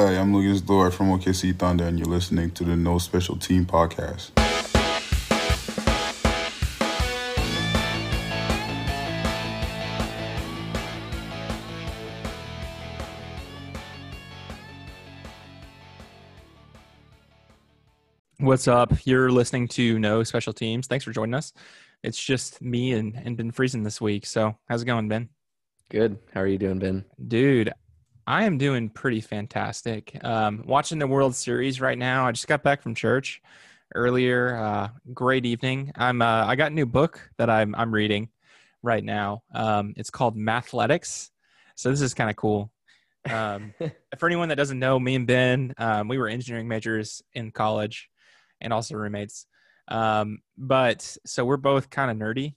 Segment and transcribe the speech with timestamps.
[0.00, 3.66] Hi, I'm Lucas Dort from OKC Thunder, and you're listening to the No Special Team
[3.66, 4.30] podcast.
[18.38, 18.92] What's up?
[19.04, 20.86] You're listening to No Special Teams.
[20.86, 21.52] Thanks for joining us.
[22.04, 24.26] It's just me and, and Ben Friesen this week.
[24.26, 25.28] So, how's it going, Ben?
[25.88, 26.18] Good.
[26.32, 27.04] How are you doing, Ben?
[27.26, 27.72] Dude,
[28.28, 30.14] I am doing pretty fantastic.
[30.22, 32.26] Um, watching the World Series right now.
[32.26, 33.40] I just got back from church
[33.94, 34.54] earlier.
[34.54, 35.92] Uh, great evening.
[35.96, 38.28] I'm uh, I got a new book that I'm I'm reading
[38.82, 39.44] right now.
[39.54, 41.30] Um, it's called Mathletics.
[41.74, 42.70] So this is kind of cool.
[43.30, 43.72] Um,
[44.18, 48.10] for anyone that doesn't know, me and Ben, um, we were engineering majors in college
[48.60, 49.46] and also roommates.
[49.90, 52.56] Um, but so we're both kind of nerdy.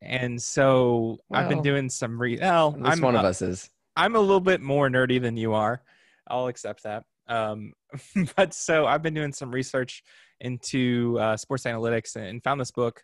[0.00, 3.68] And so I've been doing some re well, At least I'm one of us is.
[3.96, 5.82] I'm a little bit more nerdy than you are.
[6.26, 7.04] I'll accept that.
[7.28, 7.72] Um,
[8.36, 10.02] but so I've been doing some research
[10.40, 13.02] into uh, sports analytics and found this book,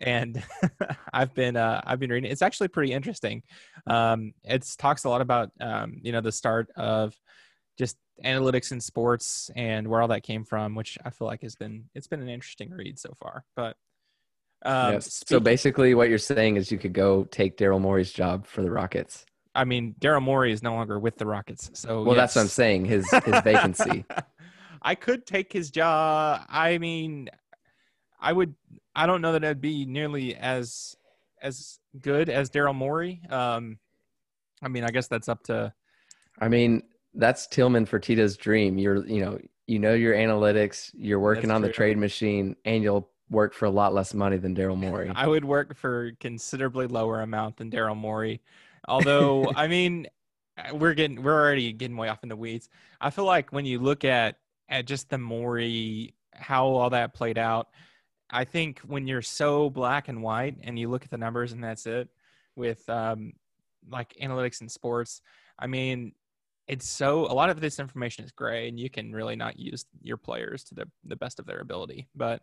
[0.00, 0.42] and
[1.12, 2.30] I've been uh, I've been reading.
[2.30, 3.42] It's actually pretty interesting.
[3.86, 7.14] Um, it talks a lot about um, you know the start of
[7.78, 11.54] just analytics in sports and where all that came from, which I feel like has
[11.54, 13.44] been it's been an interesting read so far.
[13.54, 13.76] But
[14.64, 15.22] um, Yes.
[15.26, 18.70] So basically, what you're saying is you could go take Daryl Morey's job for the
[18.70, 19.24] Rockets.
[19.58, 22.48] I mean, Daryl Morey is no longer with the Rockets, so Well, that's what I'm
[22.48, 22.84] saying.
[22.84, 24.04] His his vacancy.
[24.80, 26.42] I could take his job.
[26.48, 27.28] I mean,
[28.20, 28.54] I would.
[28.94, 30.94] I don't know that I'd be nearly as
[31.42, 33.20] as good as Daryl Morey.
[33.30, 33.80] Um,
[34.62, 35.72] I mean, I guess that's up to.
[36.40, 38.78] I mean, that's Tillman Fertitta's dream.
[38.78, 40.92] You're you know you know your analytics.
[40.94, 44.54] You're working on the trade machine, and you'll work for a lot less money than
[44.54, 45.10] Daryl Morey.
[45.16, 48.40] I would work for considerably lower amount than Daryl Morey.
[48.86, 50.06] Although, I mean,
[50.72, 52.68] we're getting we're already getting way off in the weeds.
[53.00, 54.36] I feel like when you look at
[54.68, 57.68] at just the Morey, how all that played out,
[58.30, 61.62] I think when you're so black and white and you look at the numbers and
[61.62, 62.08] that's it,
[62.56, 63.32] with um,
[63.88, 65.22] like analytics and sports,
[65.58, 66.12] I mean,
[66.66, 69.86] it's so a lot of this information is gray and you can really not use
[70.02, 72.42] your players to the the best of their ability, but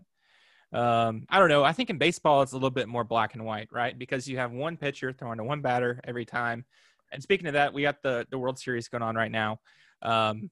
[0.76, 1.64] um, I don't know.
[1.64, 3.98] I think in baseball it's a little bit more black and white, right?
[3.98, 6.66] Because you have one pitcher throwing to one batter every time.
[7.14, 9.60] And speaking of that, we got the the World Series going on right now.
[10.02, 10.52] Um,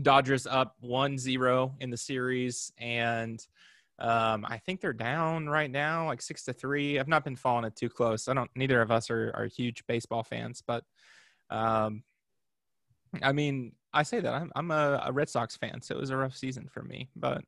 [0.00, 3.46] Dodgers up 1-0 in the series, and
[3.98, 6.98] um, I think they're down right now, like six to three.
[6.98, 8.28] I've not been following it too close.
[8.28, 8.50] I don't.
[8.54, 10.82] Neither of us are, are huge baseball fans, but
[11.50, 12.02] um,
[13.22, 16.10] I mean, I say that I'm I'm a, a Red Sox fan, so it was
[16.10, 17.10] a rough season for me.
[17.16, 17.44] But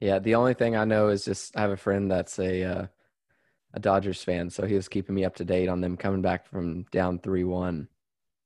[0.00, 2.86] Yeah, the only thing I know is just I have a friend that's a uh,
[3.74, 6.46] a Dodgers fan, so he was keeping me up to date on them coming back
[6.46, 7.88] from down three one.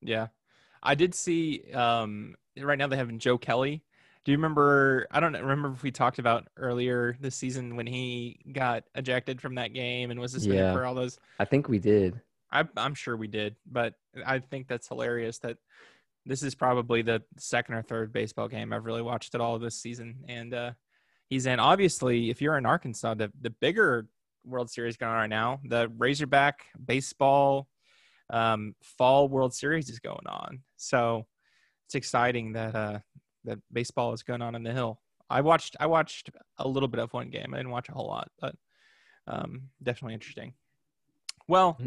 [0.01, 0.29] Yeah.
[0.83, 3.85] I did see um right now they have Joe Kelly.
[4.25, 8.41] Do you remember I don't remember if we talked about earlier this season when he
[8.53, 10.73] got ejected from that game and was suspended Yeah.
[10.73, 12.21] for all those I think we did.
[12.51, 13.95] I I'm sure we did, but
[14.27, 15.59] I think that's hilarious that
[16.27, 19.77] this is probably the second or third baseball game I've really watched at all this
[19.81, 20.71] season and uh
[21.33, 24.07] he's in obviously if you're in Arkansas the the bigger
[24.45, 27.69] World Series going on right now, the Razorback baseball
[28.29, 30.61] um, fall World Series is going on.
[30.77, 31.27] So
[31.87, 32.99] it's exciting that uh,
[33.45, 35.01] that baseball is going on in the hill.
[35.31, 37.55] I watched I watched a little bit of one game.
[37.55, 38.55] I didn't watch a whole lot, but
[39.27, 40.53] um, definitely interesting.
[41.49, 41.81] Well,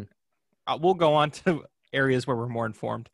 [0.66, 3.08] uh, we'll go on to areas where we're more informed.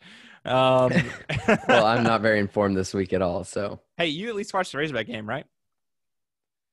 [0.47, 0.93] Um,
[1.69, 4.73] Well, I'm not very informed this week at all, so hey, you at least watched
[4.73, 5.45] the Razorback game, right?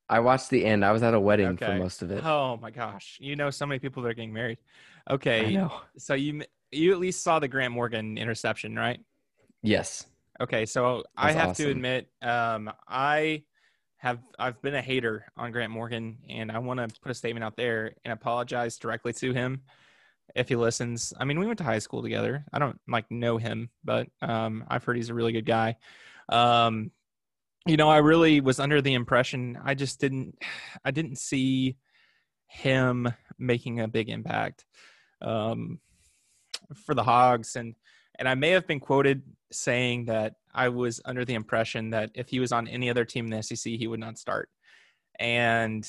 [0.09, 0.84] I watched the end.
[0.86, 2.25] I was at a wedding for most of it.
[2.25, 4.58] Oh my gosh, you know so many people that are getting married.
[5.38, 5.72] I Okay, know.
[5.97, 9.00] so you you at least saw the Grant Morgan interception, right?
[9.62, 10.06] Yes.
[10.42, 13.44] Okay, so I That's have to admit, um, I
[13.98, 17.44] have I've been a hater on Grant Morgan, and I want to put a statement
[17.44, 19.64] out there and apologize directly to him
[20.36, 21.14] if he listens.
[21.19, 22.46] I mean, we went to high school together.
[22.53, 25.78] I don't like know him, but um, I've heard he's a really good guy.
[26.30, 26.92] Um,
[27.69, 30.42] you know, I really was under the impression I just didn't
[30.86, 31.77] I didn't see
[32.48, 33.07] him
[33.38, 34.66] making a big impact
[35.21, 35.80] um,
[36.86, 37.75] for the Hogs, and
[38.18, 39.21] and I may have been quoted
[39.51, 43.25] saying that I was under the impression that if he was on any other team
[43.25, 44.50] in the SEC, he would not start.
[45.19, 45.88] And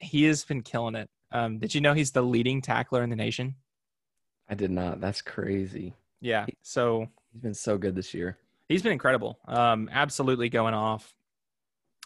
[0.00, 1.08] he has been killing it.
[1.30, 3.56] Um, did you know he's the leading tackler in the nation?
[4.48, 5.00] I did not.
[5.00, 5.94] That's crazy.
[6.20, 6.46] Yeah.
[6.62, 8.36] So He's been so good this year.
[8.68, 9.38] he's been incredible.
[9.46, 11.14] Um, absolutely going off.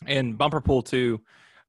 [0.04, 1.20] And Bumper Pool too.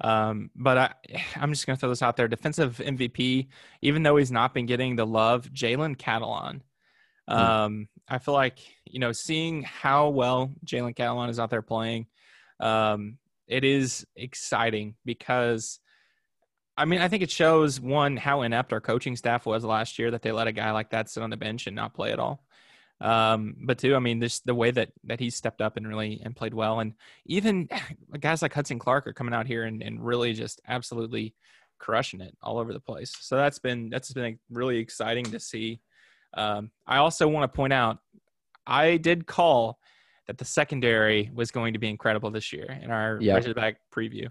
[0.02, 0.94] Um, but I,
[1.36, 2.28] I'm just gonna throw this out there.
[2.28, 3.48] Defensive MVP,
[3.82, 6.62] even though he's not been getting the love, Jalen Catalon.
[7.30, 12.08] Um, I feel like you know, seeing how well Jalen Catalon is out there playing,
[12.60, 15.80] um, it is exciting because.
[16.80, 20.12] I mean, I think it shows one how inept our coaching staff was last year
[20.12, 22.20] that they let a guy like that sit on the bench and not play at
[22.20, 22.46] all.
[23.00, 26.20] Um, but two, I mean, just the way that that he stepped up and really
[26.24, 26.94] and played well, and
[27.26, 27.70] even
[28.20, 31.36] guys like Hudson Clark are coming out here and, and really just absolutely
[31.80, 33.14] crushing it all over the place.
[33.20, 35.80] So that's been that's been really exciting to see.
[36.34, 38.00] Um, I also want to point out,
[38.66, 39.80] I did call
[40.28, 43.36] that the secondary was going to be incredible this year in our Yeah.
[43.36, 44.28] Razorback preview,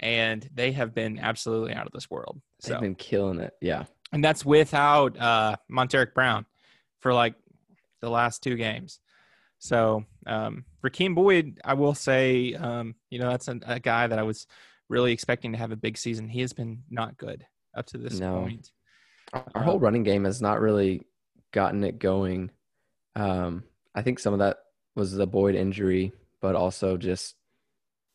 [0.00, 2.40] and they have been absolutely out of this world.
[2.64, 3.54] They've been killing it.
[3.62, 3.84] Yeah.
[4.12, 6.44] and that's without uh, Montaric Brown
[7.00, 7.34] for like
[8.00, 9.00] the last two games.
[9.58, 14.18] So um, Rakeem Boyd, I will say, um, you know, that's a, a guy that
[14.18, 14.46] I was
[14.88, 16.28] really expecting to have a big season.
[16.28, 17.44] He has been not good
[17.76, 18.40] up to this No.
[18.40, 18.70] point.
[19.54, 21.06] Our whole running game has not really
[21.52, 22.50] gotten it going.
[23.14, 23.64] Um,
[23.94, 24.58] I think some of that
[24.94, 27.34] was the Boyd injury, but also just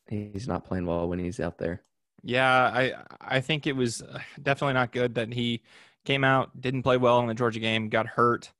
[0.07, 1.83] he's not playing well when he's out there.
[2.23, 5.61] Yeah, I I think it was uh, definitely not good that he
[6.05, 8.51] came out, didn't play well in the Georgia game, got hurt,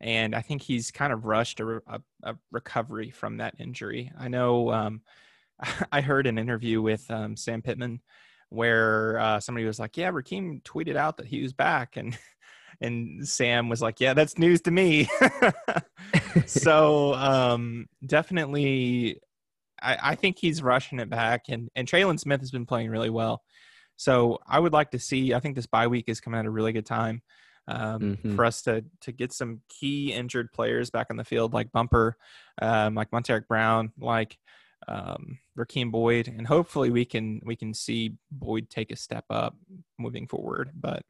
[0.00, 1.80] and I think he's kind of rushed a,
[2.22, 4.12] a recovery from that injury.
[4.18, 5.02] I know um,
[5.92, 8.00] I heard an interview with um, Sam Pittman
[8.50, 12.16] where uh, somebody was like, "Yeah, Rakeem tweeted out that he was back," and
[12.80, 15.08] and Sam was like, "Yeah, that's news to me."
[16.46, 19.20] so um, definitely
[19.82, 23.10] I, I think he's rushing it back, and and Trelon Smith has been playing really
[23.10, 23.42] well.
[23.96, 25.34] So I would like to see.
[25.34, 27.22] I think this bye week is coming at a really good time
[27.68, 28.34] um, Mhm.
[28.34, 32.16] for us to to get some key injured players back on the field, like Bumper,
[32.62, 34.38] um, like Montaric Brown, like
[34.86, 39.54] um, Rakeem Boyd, and hopefully we can we can see Boyd take a step up
[39.98, 40.70] moving forward.
[40.74, 41.02] But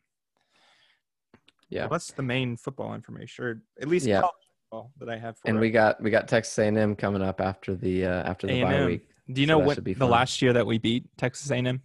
[1.69, 1.82] Yeah.
[1.82, 4.22] well, that's the main football information, or at least Yeah.
[4.22, 5.38] football that I have.
[5.38, 5.61] For And it.
[5.61, 8.87] we got we got Texas A&M coming up after the uh, after the bye A&M.
[8.87, 9.08] week.
[9.31, 11.82] Do you so know what the last year that we beat Texas A&M?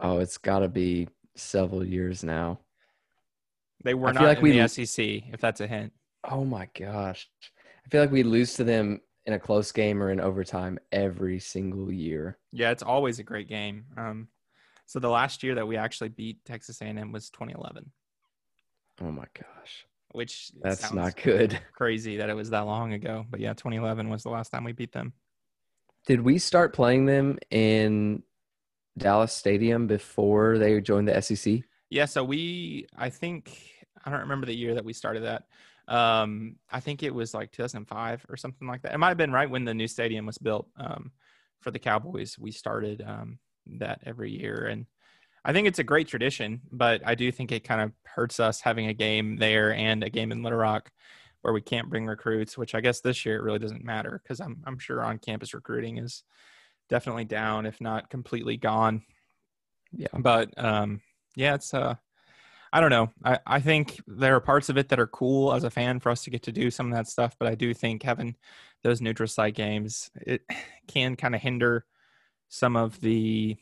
[0.00, 2.58] Oh, it's got to be several years now.
[3.82, 4.98] They were I not like in we- the SEC,
[5.32, 5.92] if that's a hint.
[6.24, 7.28] Oh my gosh.
[7.84, 11.38] I feel like we lose to them in a close game or in overtime every
[11.40, 12.38] single year.
[12.52, 13.86] Yeah, it's always a great game.
[13.96, 14.28] Um,
[14.86, 17.90] so the last year that we actually beat Texas A&M was 2011,
[19.00, 19.86] Oh my gosh.
[20.12, 21.58] which That's not good.
[21.72, 23.24] crazy that it was that long ago.
[23.30, 25.14] But yeah, 2011 was the last time we beat them.
[26.06, 28.22] Did we start playing them in
[28.98, 31.60] Dallas Stadium before they joined the SEC?
[31.90, 33.56] Yeah, so we, I think,
[34.04, 35.44] I don't remember the year that we started that.
[35.92, 38.94] Um, I think it was like 2005 or something like that.
[38.94, 41.10] It might have been right when the new stadium was built um,
[41.60, 42.38] for the Cowboys.
[42.38, 43.38] We started um,
[43.78, 44.86] that every year, and
[45.44, 46.60] I think it's a great tradition.
[46.70, 50.10] But I do think it kind of hurts us having a game there and a
[50.10, 50.92] game in Little Rock
[51.42, 52.56] where we can't bring recruits.
[52.56, 55.54] Which I guess this year it really doesn't matter because I'm I'm sure on campus
[55.54, 56.22] recruiting is
[56.88, 59.02] definitely down, if not completely gone
[59.92, 60.08] Yeah.
[60.16, 61.00] but um
[61.36, 61.94] yeah it's uh
[62.72, 63.10] i don't know.
[63.24, 66.10] I, I think there are parts of it that are cool as a fan for
[66.10, 68.36] us to get to do some of that stuff but i do think having
[68.82, 70.42] those neutral site games it
[70.88, 71.84] can kind of hinder
[72.48, 73.56] some of the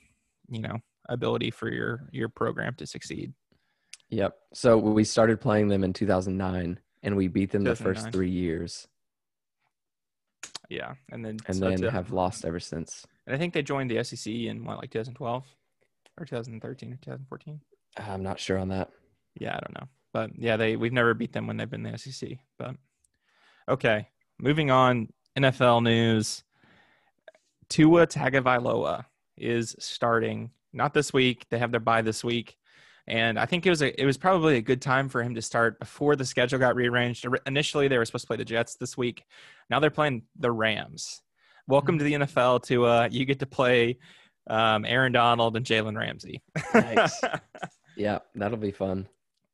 [0.48, 0.78] you know
[1.08, 3.32] ability for your your program to succeed.
[4.10, 4.34] Yep.
[4.54, 8.88] So we started playing them in 2009 and we beat them the first 3 years.
[10.70, 13.06] Yeah and then and so then to- have lost ever since.
[13.26, 15.44] and i think they joined the sec in what like 2012
[16.18, 17.60] or 2013 or 2014
[17.98, 18.90] I'm not sure on that.
[19.38, 19.88] Yeah, I don't know.
[20.12, 22.38] But yeah, they we've never beat them when they've been in the SEC.
[22.58, 22.76] But
[23.68, 24.08] okay.
[24.38, 26.44] Moving on, NFL news.
[27.68, 29.04] Tua Tagovailoa
[29.36, 31.46] is starting not this week.
[31.50, 32.56] They have their bye this week.
[33.06, 35.42] And I think it was a it was probably a good time for him to
[35.42, 37.26] start before the schedule got rearranged.
[37.46, 39.24] Initially, they were supposed to play the Jets this week.
[39.70, 41.22] Now they're playing the Rams.
[41.66, 43.08] Welcome to the NFL, Tua.
[43.08, 43.98] You get to play
[44.48, 46.42] um, Aaron Donald and Jalen Ramsey.
[46.74, 47.20] Nice.
[47.98, 49.08] Yeah, that'll be fun.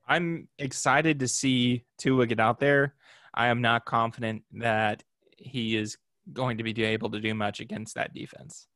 [0.06, 2.94] I'm excited to see Tua get out there.
[3.32, 5.02] I am not confident that
[5.36, 5.96] he is
[6.32, 8.66] going to be able to do much against that defense.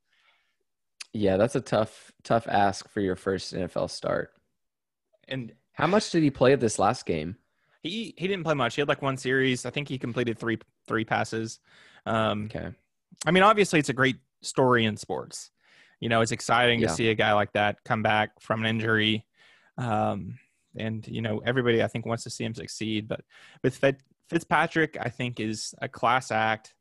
[1.13, 4.31] Yeah, that's a tough tough ask for your first NFL start.
[5.29, 7.37] And How much did he play this last game?
[7.83, 8.75] he he didn't play much.
[8.75, 9.65] He had like one series.
[9.65, 11.61] I think he completed three three passes.
[12.07, 12.71] Um, Okay.
[13.27, 15.51] I mean, obviously, it's a great story in sports.
[16.01, 16.89] You know, it's exciting Yeah.
[16.89, 19.25] to see a guy like that come back from an injury.
[19.79, 20.39] Um,
[20.77, 23.09] and, you know, everybody, I think, wants to see him succeed.
[23.09, 23.21] But
[23.63, 26.75] with Fit- Fitzpatrick, I think, is a class act.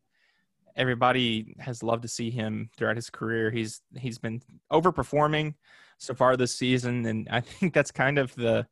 [0.75, 3.49] Everybody has loved to see him throughout his career.
[3.49, 5.55] He's he's been overperforming
[5.97, 8.67] so far this season, and I think that's kind of the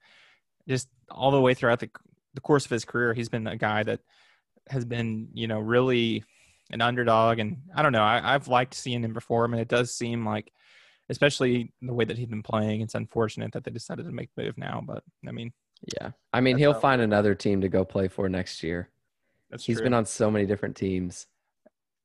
[0.67, 1.89] just all the way throughout the
[2.35, 4.01] the course of his career, he's been a guy that
[4.69, 6.23] has been, you know, really
[6.69, 7.39] an underdog.
[7.39, 10.51] And I don't know, I, I've liked seeing him perform, and it does seem like,
[11.09, 14.43] especially the way that he'd been playing, it's unfortunate that they decided to make the
[14.43, 14.81] move now.
[14.85, 15.53] But I mean,
[16.01, 16.11] Yeah.
[16.33, 18.89] I mean, he'll find another team to go play for next year.
[19.49, 19.85] that's He's true.
[19.85, 21.27] been on so many different teams.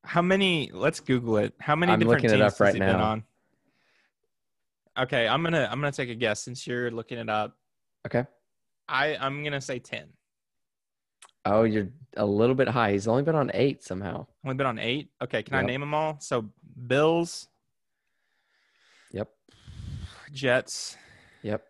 [0.03, 0.69] How many?
[0.73, 1.53] Let's Google it.
[1.59, 3.03] How many I'm different looking it teams up has right been now.
[3.03, 3.23] on?
[4.99, 7.55] Okay, I'm gonna I'm gonna take a guess since you're looking it up.
[8.05, 8.25] Okay.
[8.89, 10.07] I I'm gonna say ten.
[11.45, 12.91] Oh, you're a little bit high.
[12.91, 14.27] He's only been on eight somehow.
[14.43, 15.09] Only been on eight.
[15.23, 16.17] Okay, can I name them all?
[16.19, 16.49] So
[16.87, 17.47] Bills,
[19.11, 19.29] Yep.
[20.31, 20.97] Jets,
[21.43, 21.63] Yep.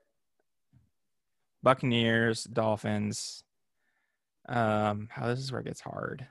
[1.64, 3.44] Buccaneers, Dolphins.
[4.50, 6.22] Um, how this is where it gets hard.
[6.22, 6.28] Yeah,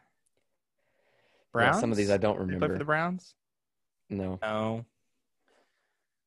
[1.53, 1.81] Browns.
[1.81, 2.79] some of these I don't he play for remember.
[2.79, 3.35] the Browns?
[4.09, 4.39] No.
[4.43, 4.85] No.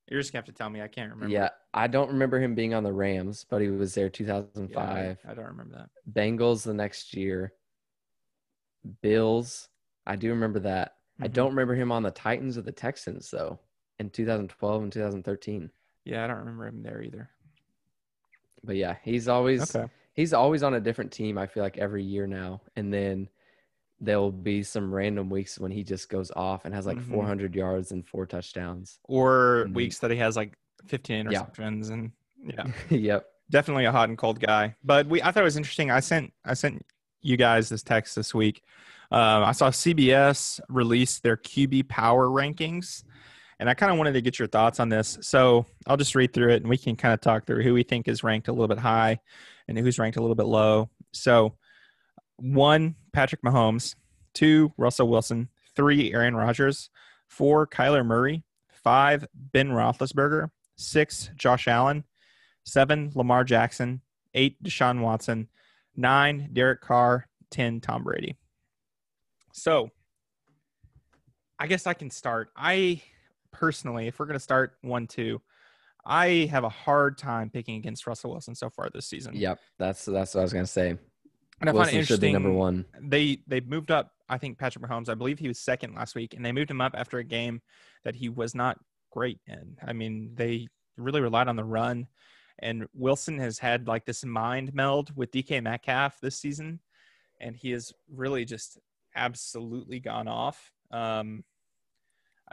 [0.10, 0.82] You're just gonna have to tell me.
[0.82, 1.34] I can't remember.
[1.34, 4.78] Yeah, I don't remember him being on the Rams, but he was there 2005.
[4.78, 5.90] I, I don't remember that.
[6.12, 7.54] Bengals the next year.
[9.02, 9.70] Bills,
[10.06, 10.96] I do remember that.
[11.22, 11.34] I Mhm.
[11.34, 13.60] don't remember him on the Titans or the Texans though
[14.00, 15.70] in 2012 and 2013.
[16.06, 17.30] Yeah, I don't remember him there either.
[18.64, 19.90] But yeah, he's always Okay.
[20.14, 21.38] he's always on a different team.
[21.38, 23.30] I feel like every year now, and then
[24.00, 27.10] there'll be some random weeks when he just goes off and has like Mhm.
[27.14, 29.00] 400 yards and four touchdowns.
[29.06, 30.58] Or weeks that he has like
[30.88, 31.44] 15 Yeah.
[31.44, 32.12] interceptions and
[32.46, 32.66] yeah.
[32.90, 33.30] yep.
[33.50, 34.76] definitely a hot and cold guy.
[34.84, 35.90] But we, I thought it was interesting.
[35.92, 36.86] I sent, I sent
[37.22, 38.62] you guys this text this week.
[39.12, 43.04] Um, I saw CBS release their QB power rankings,
[43.64, 45.18] and I kind of wanted to get your thoughts on this.
[45.22, 47.84] So I'll just read through it, and we can kind of talk through who we
[47.84, 49.22] think is ranked a little bit high,
[49.70, 50.90] and who's ranked a little bit low.
[51.14, 51.56] So
[52.36, 53.96] one, Patrick Mahomes.
[54.34, 55.48] Two, Russell Wilson.
[55.78, 56.90] Three, Aaron Rodgers.
[57.30, 58.44] Four, Kyler Murray.
[58.68, 60.50] Five, Ben Roethlisberger.
[60.76, 62.04] Six, Josh Allen.
[62.66, 64.02] Seven, Lamar Jackson.
[64.34, 65.48] Eight, Deshaun Watson.
[65.96, 67.30] Nine, Derek Carr.
[67.50, 68.36] Ten, Tom Brady.
[69.54, 69.90] So,
[71.58, 72.50] I guess I can start.
[72.58, 73.02] I
[73.54, 75.42] personally, if we're going to start one, two,
[76.06, 79.36] I have a hard time picking against Russell Wilson so far this season.
[79.36, 79.60] Yep.
[79.80, 80.90] That's that's what I was gonna say.
[80.90, 81.00] and
[81.62, 82.34] I find Wilson it should be interesting.
[82.34, 82.86] number one.
[83.02, 84.12] They they moved up.
[84.28, 85.10] I think Patrick Mahomes.
[85.10, 87.62] I believe he was second last week, and they moved him up after a game
[88.04, 88.80] that he was not
[89.12, 89.78] great in.
[89.86, 90.68] I mean, they
[90.98, 92.08] really relied on the run,
[92.60, 96.80] and Wilson has had like this mind meld with DK Metcalf this season,
[97.40, 98.78] and he has really just
[99.16, 100.72] absolutely gone off.
[100.92, 101.44] Um,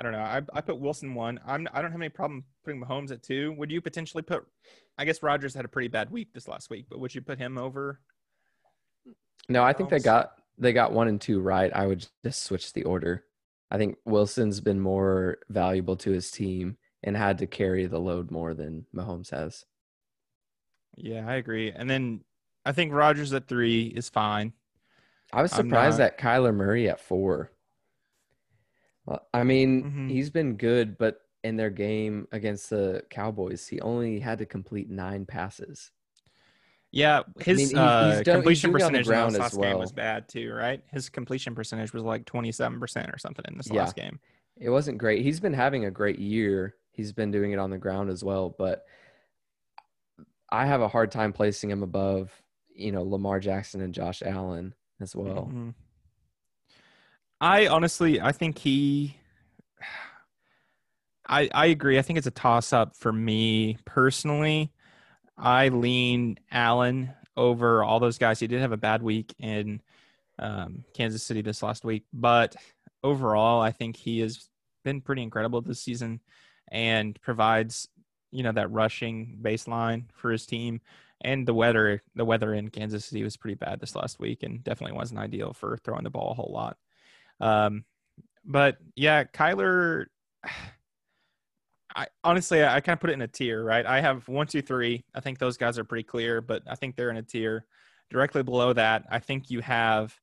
[0.00, 0.18] I don't know.
[0.20, 1.38] I, I put Wilson one.
[1.46, 3.52] I'm I don't have any problem putting Mahomes at two.
[3.58, 4.46] Would you potentially put?
[4.96, 7.36] I guess Rodgers had a pretty bad week this last week, but would you put
[7.38, 8.00] him over?
[9.50, 11.70] No, I think they got they got one and two right.
[11.74, 13.24] I would just switch the order.
[13.70, 18.30] I think Wilson's been more valuable to his team and had to carry the load
[18.30, 19.66] more than Mahomes has.
[20.96, 21.72] Yeah, I agree.
[21.72, 22.24] And then
[22.64, 24.54] I think Rodgers at three is fine.
[25.30, 27.52] I was surprised not- at Kyler Murray at four.
[29.10, 30.10] Well, I mean, Mhm.
[30.10, 34.88] he's been good, but in their game against the Cowboys, he only had to complete
[34.88, 35.90] nine passes.
[36.92, 39.58] Yeah, his mean, he- uh, he's done- completion doing on the percentage in this as
[39.58, 40.82] last game was bad too, right?
[40.92, 43.80] His completion percentage was like twenty seven percent or something in this Yeah.
[43.82, 44.20] last game.
[44.56, 45.22] It wasn't great.
[45.22, 46.76] He's been having a great year.
[46.92, 48.86] He's been doing it on the ground as well, but
[50.50, 52.42] I have a hard time placing him above,
[52.74, 55.48] you know, Lamar Jackson and Josh Allen as well.
[55.52, 55.74] Mhm.
[57.40, 59.16] I honestly, I think he.
[61.28, 61.98] I I agree.
[61.98, 64.72] I think it's a toss up for me personally.
[65.38, 68.40] I lean Allen over all those guys.
[68.40, 69.80] He did have a bad week in
[70.38, 72.56] um, Kansas City this last week, but
[73.02, 74.48] overall, I think he has
[74.84, 76.20] been pretty incredible this season
[76.70, 77.88] and provides
[78.32, 80.80] you know that rushing baseline for his team.
[81.22, 84.64] And the weather, the weather in Kansas City was pretty bad this last week, and
[84.64, 86.78] definitely wasn't ideal for throwing the ball a whole lot.
[87.40, 87.84] Um,
[88.44, 90.06] but yeah, Kyler.
[91.96, 93.84] I honestly, I kind of put it in a tier, right?
[93.84, 95.04] I have one, two, three.
[95.12, 97.66] I think those guys are pretty clear, but I think they're in a tier.
[98.10, 100.14] Directly below that, I think you have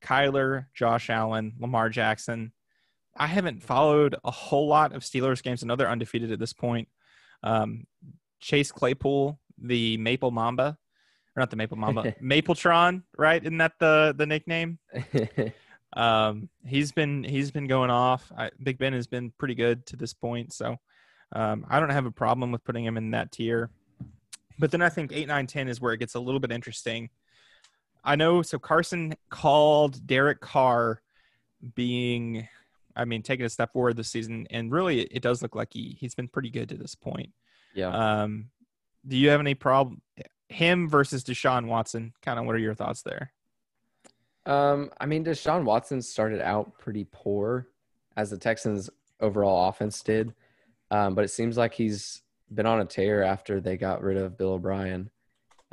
[0.00, 2.52] Kyler, Josh Allen, Lamar Jackson.
[3.16, 5.62] I haven't followed a whole lot of Steelers games.
[5.62, 6.88] I know they're undefeated at this point.
[7.42, 7.86] Um,
[8.40, 10.78] Chase Claypool, the Maple Mamba,
[11.36, 13.42] or not the Maple Mamba, Mapletron, right?
[13.42, 14.78] Isn't that the the nickname?
[15.94, 18.30] Um, he's been he's been going off.
[18.36, 20.76] I, Big Ben has been pretty good to this point, so
[21.32, 23.70] um, I don't have a problem with putting him in that tier.
[24.58, 27.10] But then I think eight, nine, ten is where it gets a little bit interesting.
[28.04, 28.42] I know.
[28.42, 31.02] So Carson called Derek Carr
[31.74, 32.48] being,
[32.96, 35.96] I mean, taking a step forward this season, and really, it does look like he
[35.98, 37.32] he's been pretty good to this point.
[37.74, 38.22] yeah.
[38.22, 38.50] Um,
[39.06, 40.02] do you have any problem?
[40.48, 42.12] him versus Deshaun Watson.
[42.22, 43.32] Kind of, what are your thoughts there?
[44.48, 47.68] Um, I mean, Deshaun Watson started out pretty poor,
[48.16, 48.88] as the Texans'
[49.20, 50.34] overall offense did,
[50.90, 54.38] um, but it seems like he's been on a tear after they got rid of
[54.38, 55.10] Bill O'Brien,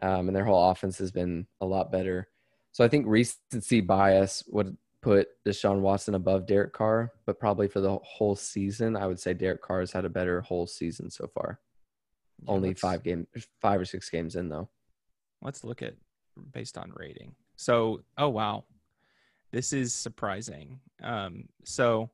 [0.03, 2.27] um, and their whole offense has been a lot better.
[2.73, 7.79] So I think recency bias would put Deshaun Watson above Derek Carr, but probably for
[7.79, 11.27] the whole season, I would say Derek Carr has had a better whole season so
[11.27, 11.61] far.
[12.43, 13.25] Yeah, Only five game,
[13.61, 14.67] five or six games in though.
[15.41, 15.93] Let's look at
[16.51, 17.35] based on rating.
[17.55, 18.65] So, oh wow,
[19.51, 20.79] this is surprising.
[21.01, 22.09] Um, so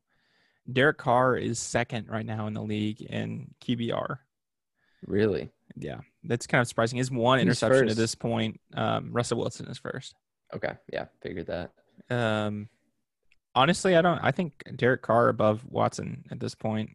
[0.71, 4.17] Derek Carr is second right now in the league in QBR.
[5.05, 5.50] Really?
[5.75, 6.98] Yeah, that's kind of surprising.
[6.98, 8.60] He's one Who's interception at this point.
[8.74, 10.15] Um, Russell Wilson is first.
[10.53, 11.71] Okay, yeah, figured that.
[12.10, 12.69] Um,
[13.55, 14.19] honestly, I don't.
[14.19, 16.91] I think Derek Carr above Watson at this point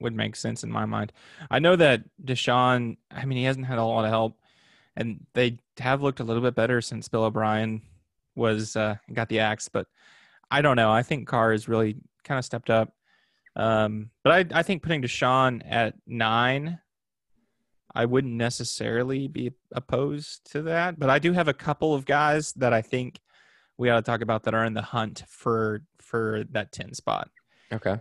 [0.00, 1.12] would make sense in my mind.
[1.50, 2.96] I know that Deshaun.
[3.10, 4.38] I mean, he hasn't had a lot of help,
[4.96, 7.82] and they have looked a little bit better since Bill O'Brien
[8.34, 9.68] was uh, got the axe.
[9.68, 9.86] But
[10.50, 10.90] I don't know.
[10.90, 12.92] I think Carr has really kind of stepped up.
[13.56, 16.80] Um, but I, I think putting Deshaun at nine,
[17.94, 20.98] I wouldn't necessarily be opposed to that.
[20.98, 23.20] But I do have a couple of guys that I think
[23.78, 27.30] we ought to talk about that are in the hunt for for that 10 spot.
[27.72, 27.96] Okay.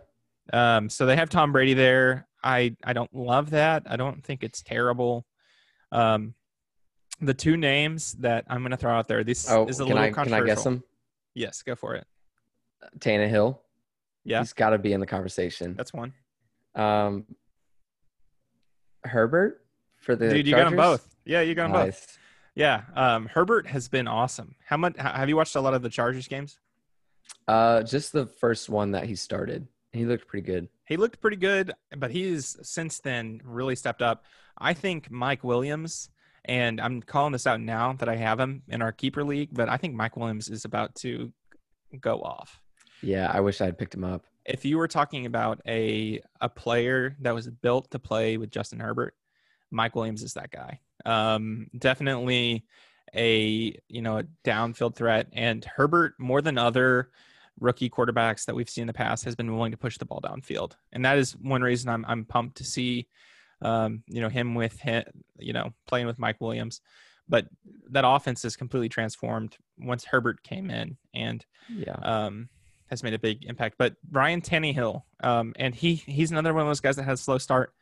[0.52, 2.28] Um, so they have Tom Brady there.
[2.44, 3.84] I I don't love that.
[3.86, 5.26] I don't think it's terrible.
[5.92, 6.34] Um,
[7.26, 9.24] the two names that I'm going to throw out there.
[9.24, 10.46] This Oh, is a can little I can I controversial.
[10.56, 10.84] guess him?
[11.36, 12.06] Yes, go for it.
[13.00, 13.58] Tannehill.
[14.26, 15.76] Yeah, He's got to be in the conversation.
[15.76, 16.14] that's one.
[16.76, 17.26] Um,
[19.04, 19.66] Herbert
[19.98, 21.16] for the Dude, you got them both.
[21.26, 22.18] Yeah, you got them both.
[22.56, 24.56] Yeah, um, Herbert has been awesome.
[24.66, 26.60] How much have you watched a lot of the Chargers games?
[27.48, 29.68] Uh, just the first one that he started.
[29.92, 30.70] He looked pretty good.
[30.88, 34.26] He looked pretty good, but he's since then really stepped up.
[34.58, 36.10] I think Mike Williams,
[36.46, 39.70] and I'm calling this out now that I have him in our keeper league, but
[39.70, 41.32] I think Mike Williams is about to
[42.00, 42.62] go off.
[43.02, 44.26] Yeah, I wish I had picked him up.
[44.46, 48.80] If you were talking about a a player that was built to play with Justin
[48.80, 49.16] Herbert,
[49.72, 50.80] Mike Williams is that guy.
[51.06, 52.66] Um, definitely
[53.16, 57.10] a you know a downfield threat, and Herbert more than other
[57.60, 60.22] rookie quarterbacks that we've seen in the past has been willing to push the ball
[60.22, 63.08] downfield, and that is one reason I'm I'm pumped to see,
[63.64, 65.04] um, you know, him with him,
[65.40, 66.82] you know, playing with Mike Williams.
[67.30, 67.48] But
[67.92, 71.94] that offense is completely transformed once Herbert came in, and Yeah.
[71.94, 72.50] um,
[72.88, 73.76] has made a big impact.
[73.78, 77.24] But Ryan Tannehill, um, and he he's another one of those guys that has a
[77.24, 77.74] slow start.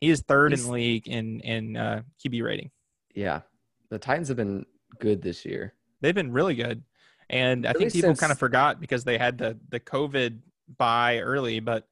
[0.00, 2.70] He is third in He's- the league in in uh, QB rating.
[3.14, 3.42] Yeah.
[3.90, 4.66] The Titans have been
[4.98, 5.74] good this year.
[6.00, 6.82] They've been really good,
[7.30, 10.40] and I think people kind of forgot because they had the the COVID
[10.76, 11.86] bye early, but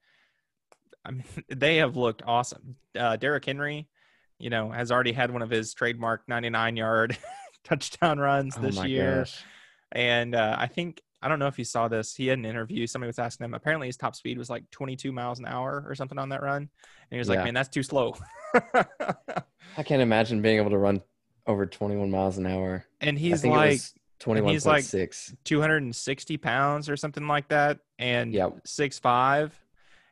[1.07, 2.77] I mean they have looked awesome.
[2.99, 3.89] Uh, Derrick Henry,
[4.39, 7.17] you know, has already had one of his trademark 99 yard
[7.65, 9.19] touchdown runs Oh this year.
[9.21, 9.45] gosh.
[9.93, 12.15] And uh, I think I don't know if you saw this.
[12.15, 12.87] He had an interview.
[12.87, 13.55] Somebody was asking him.
[13.55, 16.63] Apparently, his top speed was like 22 miles an hour or something on that run.
[16.63, 16.69] And
[17.11, 18.17] he was like, "Man, that's too slow."
[18.75, 21.03] I can't imagine being able to run
[21.47, 22.85] over 21 miles an hour.
[23.01, 25.35] and he's think it like was 21.6.
[25.45, 28.61] 260 pounds or something like that, and Yep.
[28.67, 29.59] six five,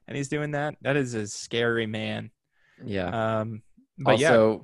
[0.08, 0.76] and he's doing that.
[0.82, 2.30] That is a scary man.
[2.84, 3.40] yeah.
[3.40, 3.62] Um,
[3.98, 4.62] but yeah, also,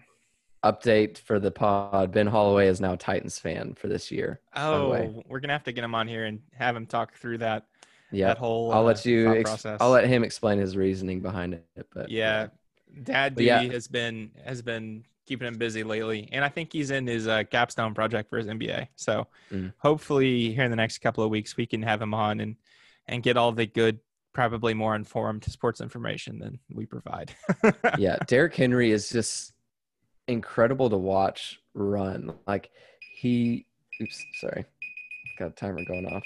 [0.65, 4.41] update for the pod Ben Holloway is now a Titans fan for this year.
[4.57, 7.67] oh, we're gonna have to get him on here and have him talk through that
[8.11, 8.29] Yeah.
[8.29, 8.73] that whole.
[8.73, 9.35] I'll uh, let you.
[9.35, 9.79] Ex- process.
[9.81, 11.87] I'll let him explain his reasoning behind it.
[11.95, 12.49] But yeah,
[13.05, 13.63] Dad But duty yeah.
[13.73, 17.45] has been has been keeping him busy lately, and I think he's in his uh,
[17.45, 18.89] capstone project for his MBA.
[18.97, 19.73] So Mm.
[19.79, 22.57] hopefully, here in the next couple of weeks, we can have him on and
[23.07, 23.99] and get all the good,
[24.33, 27.35] probably more informed sports information than we provide.
[27.99, 29.53] yeah, Derrick Henry is just
[30.29, 32.33] incredible to watch run.
[32.47, 32.71] Like
[33.15, 33.67] he,
[34.01, 34.65] oops, sorry,
[35.39, 36.25] got a timer going off.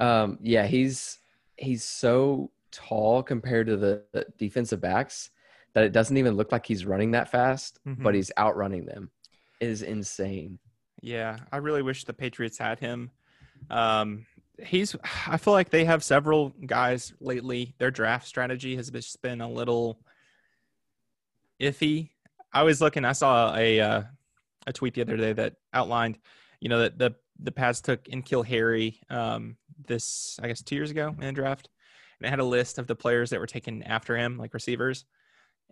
[0.00, 0.24] wow.
[0.24, 1.18] Um, yeah, he's
[1.56, 5.30] he's so tall compared to the, the defensive backs
[5.74, 8.02] that it doesn't even look like he's running that fast, Mhm.
[8.02, 9.10] but he's outrunning them.
[9.60, 10.58] It is insane.
[11.00, 13.10] Yeah, I really wish the Patriots had him.
[13.70, 14.26] Um,
[14.62, 14.96] he's.
[15.26, 17.74] I feel like they have several guys lately.
[17.78, 20.00] Their draft strategy has just been a little
[21.60, 22.10] iffy.
[22.52, 23.04] I was looking.
[23.04, 24.02] I saw a uh,
[24.66, 26.18] a tweet the other day that outlined,
[26.60, 30.90] you know, that the the Pats took N'Keal Harry um, this I guess two years
[30.90, 31.68] ago in the draft,
[32.20, 35.04] and it had a list of the players that were taken after him, like receivers,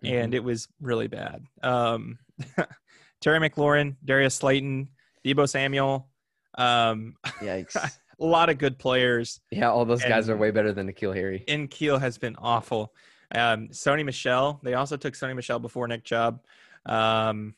[0.03, 1.43] and it was really bad.
[1.61, 2.19] Um,
[3.21, 4.89] Terry McLaurin, Darius Slayton,
[5.25, 6.09] Deebo Samuel,
[6.55, 7.97] um, Yikes.
[8.19, 9.41] A lot of good players.
[9.51, 11.43] yeah, all those guys are way better than N'Keal Harry.
[11.47, 12.93] N'Keal has been awful.
[13.33, 16.41] Um, Sony Michel, they also took Sony Michel before Nick Chubb.
[16.85, 17.55] Um,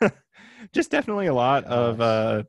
[0.72, 2.42] just definitely a lot of uh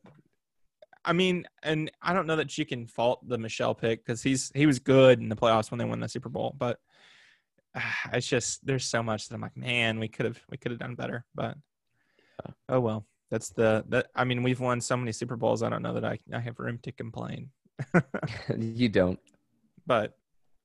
[1.04, 4.52] I mean, and I don't know that you can fault the Michel pick because he's
[4.54, 6.80] he was good in the playoffs when they won the Super Bowl, but
[7.76, 7.82] uh,
[8.14, 10.80] it's just there's so much that I'm like, man, we could have we could have
[10.80, 11.58] done better, but
[12.46, 12.52] Yeah.
[12.70, 13.06] oh well.
[13.32, 15.64] That's the that I mean, we've won so many Super Bowls.
[15.64, 17.50] I don't know that I I have room to complain.
[18.58, 19.20] you don't.
[19.88, 20.18] But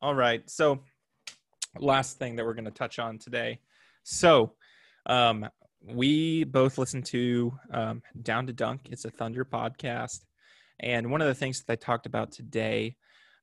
[0.02, 0.48] all right.
[0.50, 0.80] So
[1.78, 3.60] last thing that we're going to touch on today.
[4.02, 4.54] So
[5.06, 5.48] um
[5.82, 8.88] we both listen to um Down to Dunk.
[8.90, 10.24] It's a Thunder podcast.
[10.80, 12.96] And one of the things that they talked about today,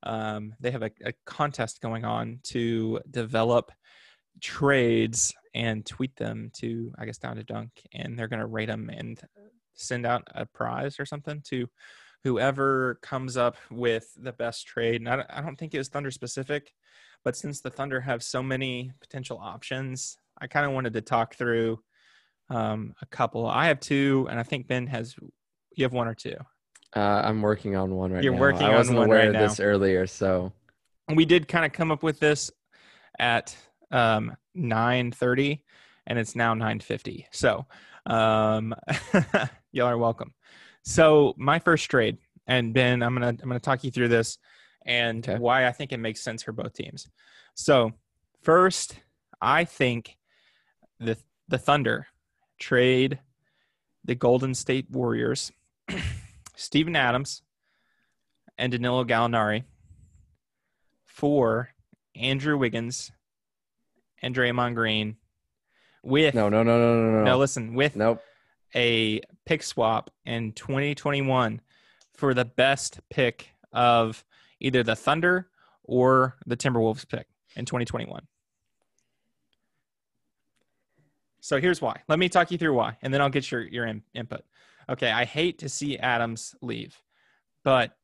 [0.04, 3.72] um, they have a, a contest going on to develop
[4.40, 8.68] trades and tweet them to, I guess, Down to Dunk, and they're going to rate
[8.68, 9.20] them and
[9.76, 11.68] send out a prize or something to
[12.24, 15.02] whoever comes up with the best trade.
[15.02, 16.72] And I don't, I don't think it was Thunder specific,
[17.24, 21.36] but since the Thunder have so many potential options, I kind of wanted to talk
[21.36, 21.80] through
[22.50, 23.48] um, a couple.
[23.48, 25.16] I have two, and I think Ben has.
[25.76, 26.36] You have one or two.
[26.96, 28.40] Uh, I'm working on one right You're now.
[28.40, 30.52] working I on wasn't one aware right of this earlier, so
[31.14, 32.52] we did kind of come up with this
[33.20, 33.56] at
[33.94, 35.62] um 9:30
[36.08, 37.28] and it's now 9:50.
[37.32, 37.66] So,
[38.06, 38.76] um
[39.72, 40.34] y'all are welcome.
[40.84, 44.38] So, my first trade and Ben, I'm to I'm to talk you through this
[44.86, 45.40] and Okay.
[45.40, 47.08] why I think it makes sense for both teams.
[47.56, 47.94] So,
[48.42, 49.00] first,
[49.42, 50.18] I think
[51.00, 52.08] the the Thunder
[52.60, 53.20] trade
[54.06, 55.52] the Golden State Warriors
[56.56, 57.42] Steven Adams
[58.58, 59.64] and Danilo Gallinari
[61.06, 61.70] for
[62.16, 63.12] Andrew Wiggins
[64.24, 65.18] and Draymond Green
[66.04, 67.24] with no, no, no, no, no, no.
[67.24, 68.22] no, listen, with Nope.
[68.76, 71.62] a pick swap in 2021
[72.14, 74.24] for the best pick of
[74.60, 75.50] either the Thunder
[75.84, 78.26] or the Timberwolves pick in 2021.
[81.40, 82.02] So here's why.
[82.08, 84.42] Let me talk you through why, and then I'll get your your in, input.
[84.90, 87.02] Okay, I hate to see Adams leave,
[87.64, 87.96] but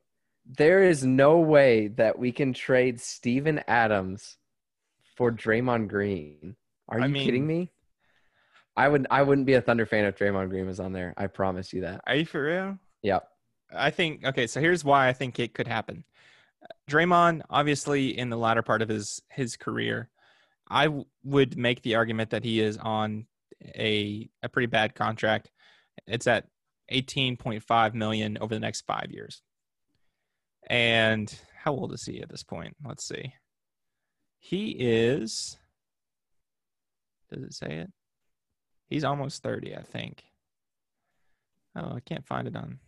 [0.46, 4.36] There is no way that we can trade Steven Adams
[5.20, 6.56] for Draymond Green.
[6.88, 7.70] Are you I mean- kidding me?
[8.74, 11.12] I would I wouldn't be a Thunder fan if Draymond Green was on there.
[11.18, 12.00] I promise you that.
[12.06, 12.78] are you for real?
[13.02, 13.28] Yep.
[13.70, 16.04] I think okay, so here's why I think it could happen.
[16.88, 20.08] Draymond, obviously, in the latter part of his his career,
[20.70, 23.26] I w- would make the argument that he is on
[23.76, 25.50] a a pretty bad contract.
[26.06, 26.46] It's at
[26.88, 29.42] eighteen point five million over the next five years.
[30.70, 31.30] And
[31.62, 32.74] how old is he at this point?
[32.82, 33.34] Let's see.
[34.40, 35.58] He is.
[37.32, 37.92] Does it say it?
[38.88, 40.24] He's almost thirty, I think.
[41.76, 42.80] Oh, I can't find it on.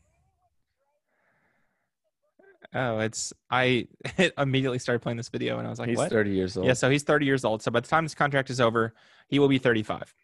[2.75, 3.87] Oh, it's I
[4.39, 6.11] immediately started playing this video and I was like, He's what?
[6.11, 6.67] 30 years old.
[6.67, 7.63] Yeah, so he's 30 years old.
[7.63, 8.95] So by the time this contract is over,
[9.29, 10.15] he will be 35.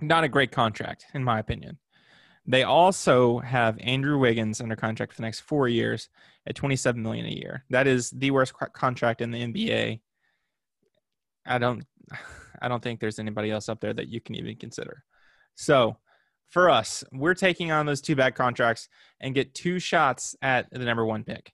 [0.00, 1.78] Not a great contract, in my opinion.
[2.50, 6.08] They also have Andrew Wiggins under contract for the next four years
[6.46, 7.64] at 27 million a year.
[7.70, 10.00] That is the worst contract in the NBA.
[11.46, 11.84] I don't,
[12.62, 15.04] I don't think there's anybody else up there that you can even consider.
[15.54, 15.96] So,
[16.48, 18.88] for us, we're taking on those two bad contracts
[19.20, 21.52] and get two shots at the number one pick.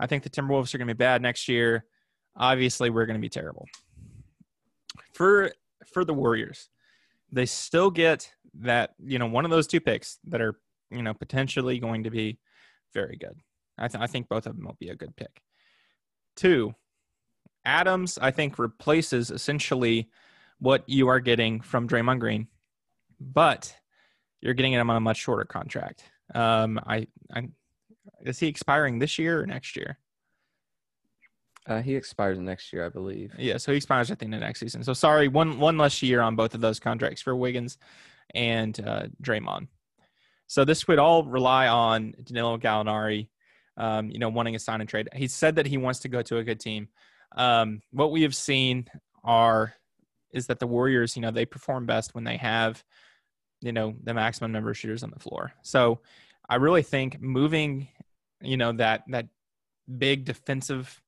[0.00, 1.84] I think the Timberwolves are going to be bad next year
[2.36, 3.66] obviously we're going to be terrible.
[5.14, 5.52] For
[5.92, 6.68] for the Warriors,
[7.32, 10.58] they still get that you know one of those two picks that are
[10.90, 12.38] you know potentially going to be
[12.94, 13.40] very good.
[13.78, 15.40] I, th- I think both of them will be a good pick.
[16.36, 16.74] Two,
[17.64, 20.10] Adams I think replaces essentially
[20.58, 22.46] what you are getting from Draymond Green,
[23.18, 23.74] but
[24.40, 26.04] you're getting him on a much shorter contract.
[26.34, 27.48] Um, I, I
[28.20, 29.98] is he expiring this year or next year?
[31.66, 33.32] Uh, he expires next year, I believe.
[33.38, 34.82] Yeah, so he expires at the end of next season.
[34.82, 37.78] So sorry, one one less year on both of those contracts for Wiggins
[38.34, 39.68] and uh, Draymond.
[40.48, 43.28] So this would all rely on Danilo Gallinari,
[43.76, 45.08] um, you know, wanting a sign and trade.
[45.14, 46.88] He said that he wants to go to a good team.
[47.36, 48.88] Um, what we have seen
[49.24, 49.74] are
[50.32, 52.82] is that the Warriors, you know, they perform best when they have,
[53.60, 55.52] you know, the maximum number of shooters on the floor.
[55.62, 56.00] So
[56.48, 57.88] I really think moving,
[58.40, 59.28] you know, that that
[59.98, 61.01] big defensive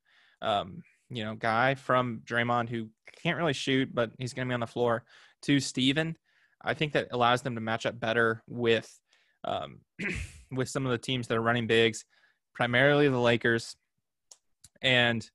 [0.44, 2.88] um, you know, guy from Draymond who
[3.22, 5.04] can't really shoot, but he's going to be on the floor,
[5.42, 6.16] to Steven,
[6.62, 8.90] I think that allows them to match up better with
[9.44, 9.80] um,
[10.50, 12.04] with some of the teams that are running bigs,
[12.54, 13.76] primarily the Lakers,
[14.80, 15.28] and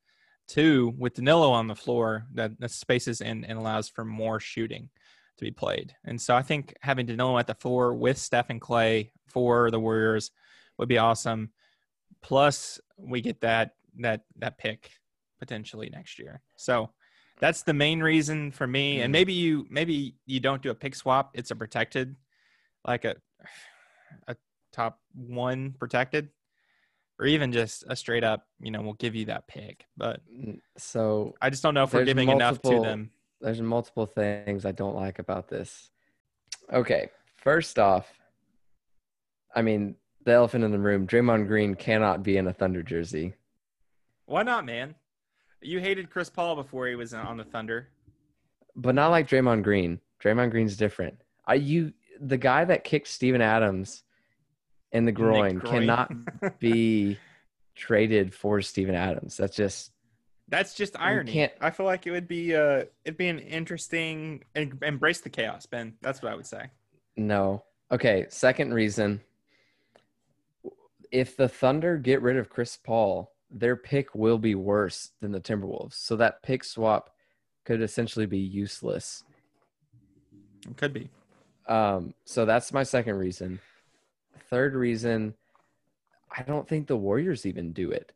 [0.48, 4.90] two with Danilo on the floor that, that spaces and, and allows for more shooting
[5.38, 5.94] to be played.
[6.06, 9.80] And so I think having Danilo at the four with Steph and Klay for the
[9.80, 10.32] Warriors
[10.80, 11.52] would be awesome.
[12.22, 14.92] Plus, we get that that that pick
[15.40, 16.42] potentially next year.
[16.56, 16.92] So
[17.40, 19.02] that's the main reason for me.
[19.02, 19.14] And Mhm.
[19.14, 22.16] maybe you maybe you don't do a pick swap; it's a protected
[22.86, 23.16] like a
[24.28, 24.36] a
[24.72, 26.30] top one protected,
[27.20, 29.86] or even just a straight up, you know, we'll give you that pick.
[29.98, 30.22] But
[30.78, 33.12] So I just don't know if we're giving enough to them.
[33.42, 35.92] there's multiple things I don't like about this.
[36.72, 38.12] Okay, first off,
[39.56, 43.34] I mean the elephant in the room: Draymond Green cannot be in a Thunder jersey.
[44.26, 44.96] Why not, man?
[45.62, 47.90] You hated Chris Paul before he was on the Thunder.
[48.76, 50.00] but not like Draymond Green.
[50.24, 51.18] Draymond Green's different.
[51.46, 54.04] I you the guy that kicked Steven Adams
[54.92, 55.74] in the groin, Groin.
[55.74, 56.12] cannot
[56.60, 57.18] be
[57.76, 59.38] traded for Steven Adams.
[59.38, 59.92] That's just
[60.48, 61.32] That's just irony.
[61.32, 65.66] can't- I feel like it would be uh it'd be an interesting embrace the chaos,
[65.66, 65.96] Ben.
[66.02, 66.66] That's what I would say.
[67.18, 67.64] no.
[67.92, 69.20] Okay, second reason.
[71.12, 75.40] If the Thunder get rid of Chris Paul, their pick will be worse than the
[75.40, 75.94] Timberwolves.
[75.94, 77.10] So that pick swap
[77.66, 79.24] could essentially be useless.
[80.68, 81.10] It could be.
[81.68, 83.60] Um, so that's my second reason.
[84.50, 85.36] Third reason,
[86.36, 88.12] I don't think the Warriors even do it.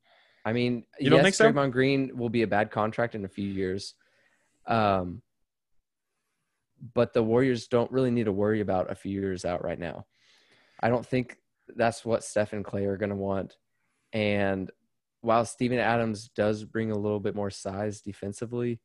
[0.45, 1.51] I mean, You don't yes, think so?
[1.51, 3.95] Draymond Green will be a bad contract in a few years.
[4.67, 5.21] Um,
[6.93, 10.05] but the Warriors don't really need to worry about a few years out right now.
[10.81, 11.37] I don't think
[11.75, 13.55] that's what Steph and Klay are going to want.
[14.11, 14.69] And
[15.23, 18.79] while Steven Adams does bring a little bit more size defensively,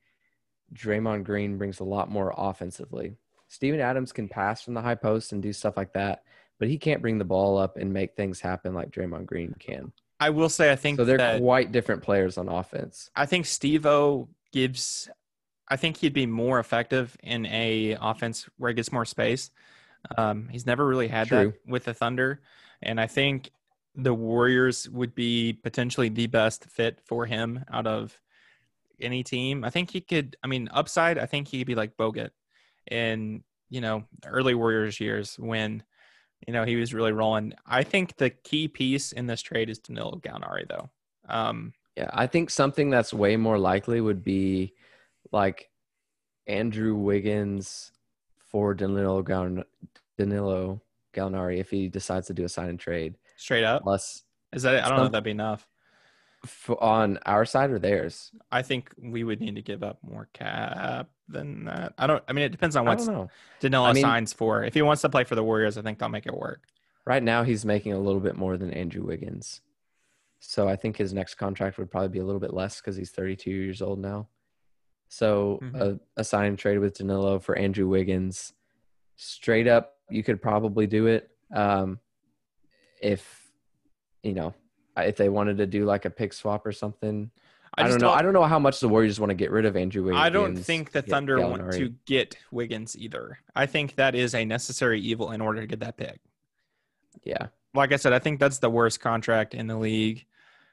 [0.73, 3.17] Draymond Green brings a lot more offensively.
[3.49, 6.23] Steven Adams can pass from the high post and do stuff like that,
[6.59, 9.93] but he can't bring the ball up and make things happen like Draymond Green can.
[10.21, 13.11] I will say I think So they're quite different players on offense.
[13.17, 15.09] I think Steve O gives
[15.69, 19.51] I think he'd be more effective in a offense where he gets more space.
[20.17, 21.53] Um, he's never really had True.
[21.53, 22.41] that with the Thunder,
[22.81, 23.51] and I think
[23.99, 28.19] the Warriors would be potentially the best fit for him out of
[29.01, 29.65] any team.
[29.65, 30.37] I think he could.
[30.43, 31.19] I mean, upside.
[31.19, 32.31] I think he could be like Bogut
[32.91, 35.83] in you know early Warriors years when
[36.47, 37.55] you know he was really rolling.
[37.67, 40.89] I think the key piece in this trade is Danilo Gallinari, though.
[41.29, 44.75] Um, Yeah, I think something that's way more likely would be
[45.33, 45.69] like
[46.47, 47.91] Andrew Wiggins
[48.39, 49.65] for Danilo Gal-
[50.17, 50.81] Danilo
[51.15, 53.17] Gallinari if he decides to do a sign and trade.
[53.39, 53.83] Straight up.
[53.85, 54.85] Plus, Is that?
[54.85, 55.67] I don't know if that'd be enough.
[56.79, 61.09] on our side or theirs, I think we would need to give up more cap
[61.29, 61.95] than that.
[61.99, 62.23] I don't.
[62.29, 62.99] I mean, it depends on what.
[63.61, 64.63] Danilo I mean- signs for.
[64.63, 66.63] If he wants to play for the Warriors, I think they'll make it work.
[67.07, 69.63] Right now, he's making a little bit more than Andrew Wiggins.
[70.41, 73.11] So I think his next contract would probably be a little bit less because he's
[73.11, 74.29] 32 years old now.
[75.09, 75.75] So Mhm.
[75.81, 78.53] a, a sign trade with Danilo for Andrew Wiggins,
[79.17, 81.31] straight up, you could probably do it.
[81.53, 81.99] Um,
[83.01, 83.51] if
[84.23, 84.55] you know,
[84.97, 87.31] if they wanted to do like a pick swap or something.
[87.75, 88.13] I, just don't know.
[88.13, 90.21] I don't know how much the Warriors want to get rid of Andrew Wiggins.
[90.21, 93.39] I don't think the Thunder want to get Wiggins either.
[93.55, 96.19] I think that is a necessary evil in order to get that pick.
[97.23, 100.25] Yeah, Like I said, I think that's the worst contract in the league.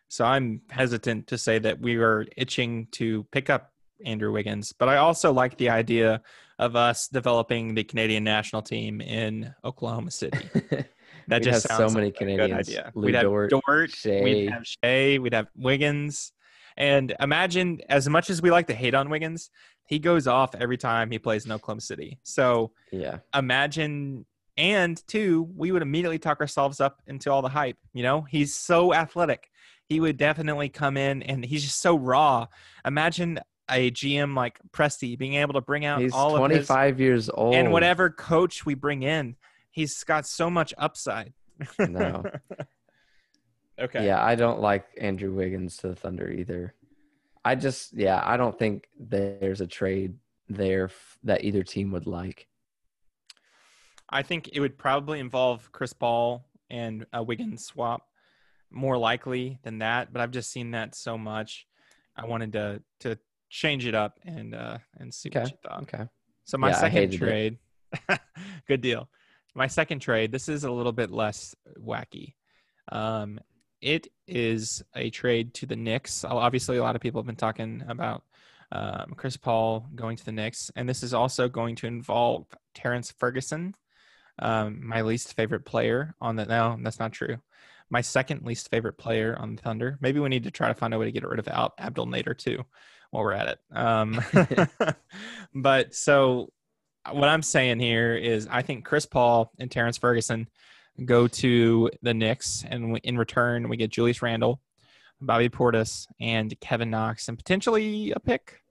[0.08, 3.72] So I'm hesitant to say that we are itching to pick up
[4.06, 6.22] Andrew Wiggins, but I also like the idea
[6.58, 10.50] of us developing the Canadian national team in Oklahoma City.
[11.28, 12.70] That We'd just have sounds so many like Canadians.
[12.94, 14.22] we'd have Dort, Dort, Shai.
[14.22, 16.32] we'd have Shai, we'd have Wiggins,
[16.78, 19.50] and imagine as much as we like to hate on Wiggins,
[19.86, 22.20] he goes off every time he plays in Oklahoma City.
[22.24, 24.26] So yeah, imagine,
[24.58, 27.78] and two, we would immediately talk ourselves up into all the hype.
[27.94, 29.50] You know, he's so athletic.
[29.88, 32.48] He would definitely come in, and he's just so raw.
[32.86, 37.00] Imagine a GM like Presti being able to bring out he's all of his 25
[37.00, 37.56] years old.
[37.56, 39.36] and whatever coach we bring in,
[39.76, 41.34] he's got so much upside.
[41.86, 42.24] No.
[43.80, 44.06] okay.
[44.06, 46.74] Yeah, I don't like Andrew Wiggins to the Thunder either.
[47.44, 50.16] I just, yeah, I don't think there's a trade
[50.50, 52.48] there f- that either team would like.
[54.10, 58.04] I think it would probably involve Chris Paul and a Wiggins swap,
[58.72, 60.14] more likely than that.
[60.14, 61.68] But I've just seen that so much.
[62.16, 63.18] I wanted to to
[63.50, 65.52] change it up and uh and see what Okay.
[65.52, 65.84] you thought.
[65.84, 66.08] Okay.
[66.46, 67.58] So my Yeah, second trade,
[68.68, 69.10] good deal.
[69.56, 70.32] My second trade.
[70.34, 72.34] This is a little bit less wacky.
[72.92, 73.40] Um,
[73.82, 76.26] it is a trade to the Knicks.
[76.26, 78.24] Obviously, a lot of people have been talking about
[78.72, 83.12] um, Chris Paul going to the Knicks, and this is also going to involve Terrence
[83.18, 83.76] Ferguson,
[84.40, 86.46] um, my least favorite player on the.
[86.46, 87.38] No, that's not true.
[87.90, 89.98] My second least favorite player on the Thunder.
[90.02, 92.38] Maybe we need to try to find a way to get rid of Abdel Nader
[92.38, 92.66] too,
[93.12, 93.60] while we're at it.
[93.72, 94.22] Um,
[95.54, 96.50] but so
[97.12, 100.48] what I'm saying here is I think Chris Paul and Terrence Ferguson
[101.04, 104.62] go to the Knicks, and in return we get Julius Randle,
[105.22, 108.62] Bobby Portis, and Kevin Knox, and potentially a pick.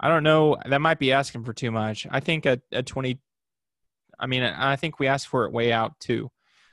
[0.00, 0.56] I don't know.
[0.66, 2.06] That might be asking for too much.
[2.10, 3.20] I think a, a 20,
[4.18, 6.30] I mean, I think we asked for it way out too.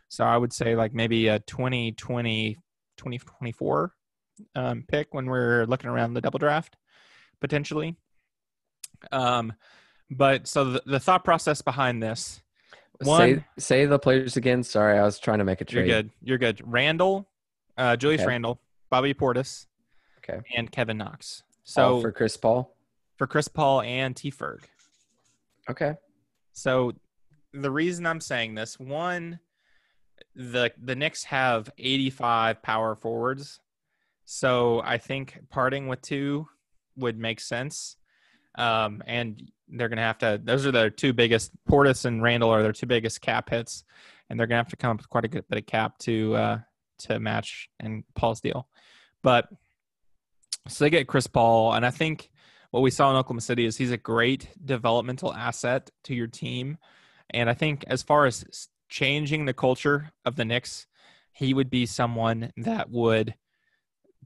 [0.09, 2.55] So I would say like maybe a 2020,
[2.97, 3.93] 2024
[4.55, 6.75] um, pick when we're looking around the double draft
[7.39, 7.95] potentially.
[9.11, 9.53] Um,
[10.11, 12.41] but so the, the thought process behind this
[13.01, 14.61] one, say say the players again.
[14.63, 15.87] Sorry, I was trying to make a trade.
[15.87, 16.11] you're good.
[16.21, 16.61] You're good.
[16.65, 17.27] Randle,
[17.77, 18.27] uh, Julius Okay.
[18.27, 19.65] Randle, Bobby Portis,
[20.19, 20.39] Okay.
[20.55, 21.43] and Kevin Knox.
[21.63, 22.75] So So for Chris Paul.
[23.17, 24.59] for Chris Paul and T Ferg.
[25.69, 25.95] Okay.
[26.53, 26.93] So
[27.53, 29.39] the reason I'm saying this, one,
[30.35, 33.59] the the Knicks have 85 power forwards.
[34.25, 36.47] So I think parting with two
[36.95, 37.97] would make sense.
[38.57, 39.41] Um, and
[39.71, 42.85] they're gonna have to those are their two biggest Portis and Randle are their two
[42.85, 43.83] biggest cap hits,
[44.29, 46.35] and they're gonna have to come up with quite a good bit of cap to
[46.35, 46.59] uh
[46.99, 48.67] to match and Paul's deal.
[49.23, 49.47] But
[50.67, 52.29] so they get Chris Paul, and I think
[52.71, 56.77] what we saw in Oklahoma City is he's a great developmental asset to your team.
[57.29, 60.87] And I think as far as changing the culture of the Knicks,
[61.33, 63.35] he would be someone that would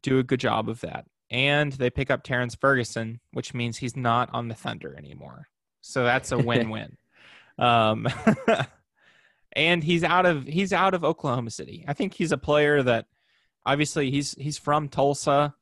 [0.02, 1.06] do a good job of that.
[1.32, 5.48] And they pick up Terrence Ferguson, which means he's not on the Thunder anymore.
[5.82, 6.98] So that's a win-win.
[7.58, 8.08] um,
[9.54, 11.86] and he's out of he's out of Oklahoma City.
[11.88, 13.06] I think he's a player that
[13.66, 15.56] obviously he's he's from Tulsa.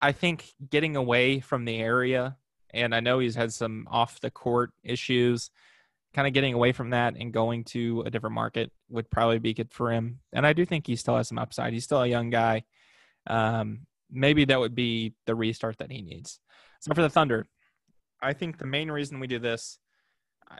[0.00, 2.36] I think getting away from the area,
[2.70, 5.50] and I know he's had some off the court issues,
[6.14, 9.54] kind of getting away from that and going to a different market would probably be
[9.54, 10.20] good for him.
[10.32, 11.72] And I do think he still has some upside.
[11.72, 12.64] He's still a young guy.
[13.26, 16.40] Um, maybe that would be the restart that he needs.
[16.80, 17.14] So for the mm-hmm.
[17.14, 17.46] Thunder,
[18.20, 19.78] I think the main reason we do this,
[20.48, 20.58] I,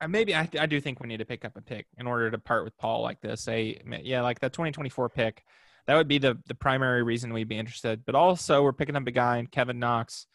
[0.00, 2.30] I maybe I, I do think we need to pick up a pick in order
[2.30, 3.42] to part with Paul like this.
[3.42, 5.44] Say, yeah, like the 2024 pick
[5.88, 8.04] that would be the the primary reason we'd be interested.
[8.04, 10.26] But also, we're picking up a guy in Kevin Knox,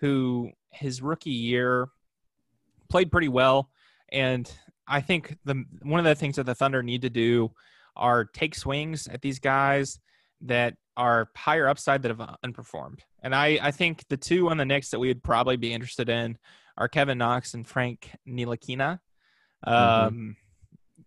[0.00, 1.88] who his rookie year
[2.90, 3.70] played pretty well,
[4.12, 4.50] and
[4.86, 7.52] I think the one of the things that the Thunder need to do
[7.96, 9.98] are take swings at these guys
[10.42, 13.00] that are higher upside that have unperformed.
[13.22, 16.08] And I I think the two on the Knicks that we would probably be interested
[16.08, 16.38] in
[16.76, 19.00] are Kevin Knox and Frank Ntilikina.
[19.64, 20.36] Um,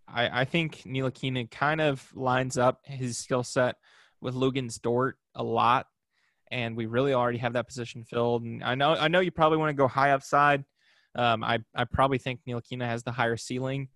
[0.08, 3.76] I, I think Ntilikina kind of lines up his skill set
[4.20, 5.88] with Luguentz Dort a lot,
[6.52, 8.44] and we really already have that position filled.
[8.44, 10.64] And I know I know you probably want to go high upside.
[11.16, 13.90] Um, I I probably think Ntilikina has the higher ceiling,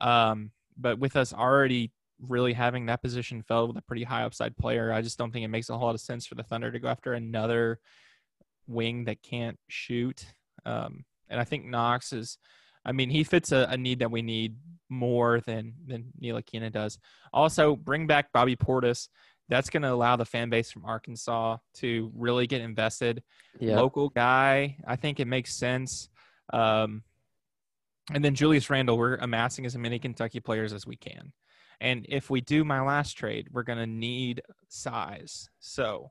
[0.00, 4.56] um, but with us already really having that position filled with a pretty high upside
[4.56, 6.70] player, I just don't think it makes a whole lot of sense for the Thunder
[6.70, 7.80] to go after another
[8.66, 10.26] wing that can't shoot.
[10.66, 12.38] Um, and I think Knox is,
[12.84, 14.56] I mean, he fits a, a need that we need
[14.88, 16.98] more than than Ntilikina does.
[17.32, 19.08] Also, bring back Bobby Portis.
[19.50, 23.22] That's going to allow the fan base from Arkansas to really get invested.
[23.58, 23.76] Yeah.
[23.76, 26.10] Local guy, I think it makes sense.
[26.52, 27.02] Um,
[28.12, 31.32] and then Julius Randle, we're amassing as many Kentucky players as we can.
[31.80, 35.48] And if we do my last trade, we're going to need size.
[35.60, 36.10] So,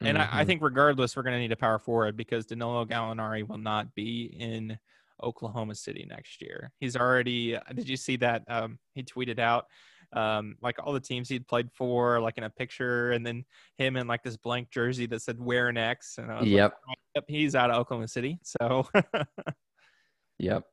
[0.00, 0.46] and I, I Mhm.
[0.46, 4.24] think regardless, we're going to need a power forward because Danilo Gallinari will not be
[4.38, 4.78] in
[5.22, 6.70] Oklahoma City next year.
[6.78, 7.56] He's already.
[7.56, 8.44] uh, Did you see that?
[8.48, 9.66] Um, he tweeted out
[10.12, 13.44] um, like all the teams he'd played for, like in a picture, and then
[13.76, 16.74] him in like this blank jersey that said "Wear next." And I was like, Yep.
[17.16, 18.38] yep, he's out of Oklahoma City.
[18.42, 18.88] So,
[20.38, 20.64] Yep.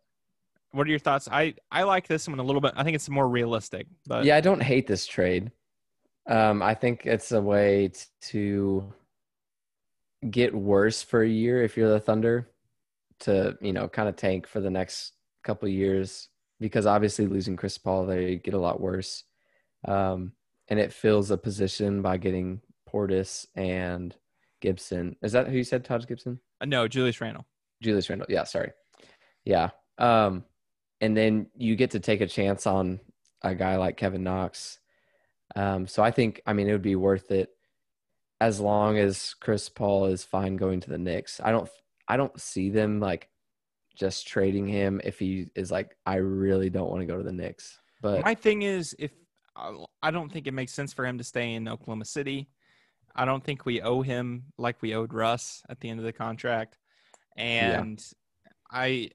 [0.71, 1.29] What are your thoughts?
[1.31, 2.73] I I like this one a little bit.
[2.75, 5.51] I think it's more realistic, but yeah, I don't hate this trade.
[6.27, 8.93] Um, I think it's a way t- to
[10.29, 12.49] get worse for a year if you're the Thunder
[13.19, 17.77] to, you know, kind of tank for the next couple years because obviously losing Chris
[17.77, 19.23] Paul, they get a lot worse.
[19.87, 20.31] Um,
[20.67, 24.15] and it fills a position by getting Portis and
[24.61, 25.15] Gibson.
[25.21, 26.39] Is that who you said, Taj Gibson?
[26.59, 27.45] Uh, no, Julius Randle.
[27.83, 28.27] Julius Randle.
[28.29, 28.71] Yeah, sorry.
[29.43, 29.69] Yeah.
[29.99, 30.43] Um,
[31.05, 32.99] and then you get to take a chance on
[33.41, 34.79] a guy like Kevin Knox.
[35.55, 37.49] Um, so I think, I mean, it would be worth it
[38.41, 41.39] as long as Chris Paul is fine going to the Knicks.
[41.43, 41.69] I don't,
[42.07, 43.29] I don't see them like
[43.95, 47.31] just trading him if he is like, I really don't want to go to the
[47.31, 47.79] Knicks.
[48.01, 49.11] But My thing is, if
[49.55, 52.49] I- I don't think it makes sense for him to stay in Oklahoma City.
[53.15, 56.11] I don't think we owe him like we owed Russ at the end of the
[56.11, 56.77] contract.
[57.37, 58.03] And
[58.69, 59.11] I,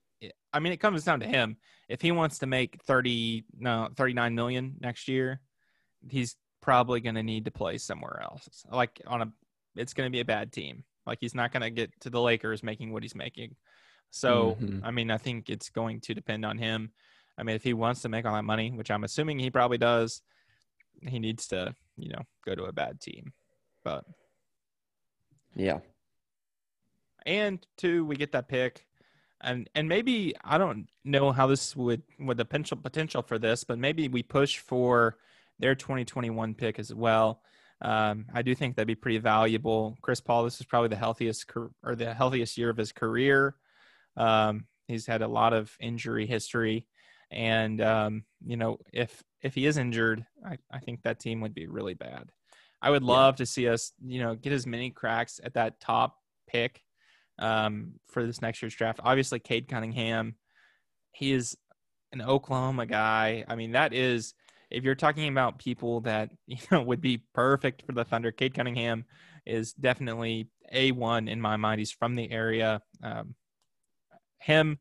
[0.53, 1.57] I mean, it comes down to him.
[1.89, 5.41] If he wants to make thirty, no, thirty-nine million next year,
[6.09, 8.49] he's probably going to need to play somewhere else.
[8.71, 9.33] Like on a,
[9.77, 10.85] it's going to be a bad team.
[11.07, 13.57] Like he's not going to get to the Lakers making what he's making.
[14.11, 14.81] So, Mhm.
[14.85, 16.93] I mean, I think it's going to depend on him.
[17.39, 19.79] I mean, if he wants to make all that money, which I'm assuming he probably
[19.79, 20.21] does,
[21.01, 23.33] he needs to, you know, go to a bad team.
[23.83, 24.05] But
[25.55, 25.79] yeah,
[27.25, 28.87] and two, we get that pick.
[29.41, 33.64] And and maybe I don't know how this would with the potential potential for this,
[33.64, 35.16] but maybe we push for
[35.59, 37.43] their 2021 pick as well.
[37.82, 39.97] Um, I do think that'd be pretty valuable.
[40.03, 41.51] Chris Paul, this is probably the healthiest
[41.82, 43.57] or the healthiest year of his career.
[44.16, 46.86] Um, he's had a lot of injury history,
[47.30, 51.55] and um, you know if if he is injured, I, I think that team would
[51.55, 52.30] be really bad.
[52.82, 56.16] I would love to see us, you know, get as many cracks at that top
[56.49, 56.82] pick
[57.41, 59.01] um, for this next year's draft.
[59.03, 60.36] Obviously, Cade Cunningham,
[61.12, 61.57] he is
[62.12, 63.45] an Oklahoma guy.
[63.49, 64.34] I mean, that is
[64.70, 68.30] if you're talking about people that you know would be perfect for the Thunder.
[68.30, 69.05] Cade Cunningham
[69.47, 71.80] is definitely a one in my mind.
[71.80, 72.80] He's from the area.
[73.03, 73.34] Um,
[74.38, 74.78] him,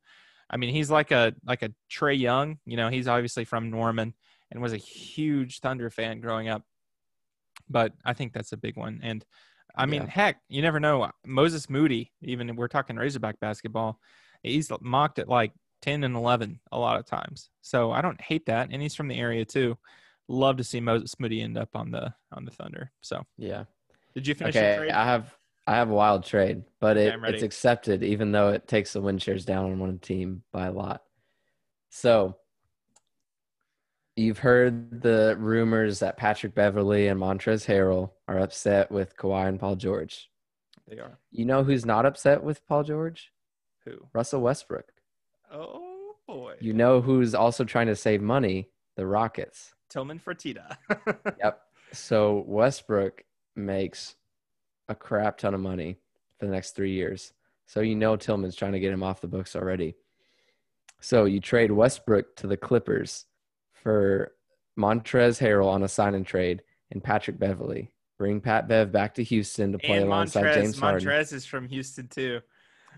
[0.50, 2.60] I mean, he's like a like a Trae Young.
[2.66, 4.14] You know, he's obviously from Norman
[4.52, 6.64] and was a huge Thunder fan growing up
[7.70, 9.00] but I think that's a big one.
[9.04, 9.24] And
[9.80, 10.10] I mean, Yeah.
[10.10, 11.10] heck, you never know.
[11.26, 14.00] Moses Moody, even if we're talking Razorback basketball,
[14.44, 17.50] he's mocked at like 10 and 11 a lot of times.
[17.62, 18.70] So I don't hate that.
[18.72, 19.78] And he's from the area too.
[20.28, 22.92] Love to see Moses Moody end up on the on the Thunder.
[23.02, 23.64] So Yeah.
[24.14, 24.76] did you finish Okay.
[24.78, 24.92] trade?
[24.92, 28.68] I have I have a wild trade, but it, I'm it's accepted even though it
[28.68, 31.04] takes the win shares down on one team by a lot.
[31.90, 32.38] So
[34.20, 39.60] you've heard the rumors that Patrick Beverley and Montrez Harrell are upset with Kawhi and
[39.60, 40.30] Paul George.
[40.88, 41.18] They are.
[41.32, 43.32] You know who's not upset with Paul George?
[43.86, 43.94] Who?
[44.14, 44.92] Russell Westbrook.
[45.52, 46.56] Oh boy.
[46.60, 48.70] You know who's also trying to save money?
[48.96, 49.74] The Rockets.
[49.90, 50.78] Tillman Fertitta.
[51.40, 51.62] Yep.
[51.94, 53.24] So Westbrook
[53.56, 54.16] makes
[54.90, 55.98] a crap ton of money
[56.38, 57.34] for the next three years.
[57.66, 59.96] So you know Tillman's trying to get him off the books already.
[61.00, 63.26] So you trade Westbrook to the Clippers
[63.84, 64.34] for
[64.78, 66.62] Montrez Harrell on a sign and trade
[66.92, 67.92] and Patrick Beverley.
[68.18, 71.08] Bring Pat Bev back to Houston to play and alongside Montrez, James Harden.
[71.08, 72.42] Montrez is from Houston too.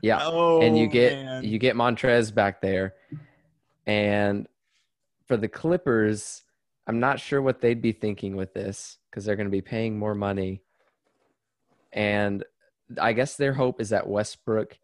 [0.01, 0.19] Yeah.
[0.21, 1.43] Oh, and you get man.
[1.43, 2.95] you get Montrez back there.
[3.85, 4.47] And
[5.27, 6.41] for the Clippers,
[6.87, 9.97] I'm not sure what they'd be thinking with this because they're going to be paying
[9.99, 10.63] more money.
[11.93, 12.43] And
[12.99, 14.77] I guess their hope is that Westbrook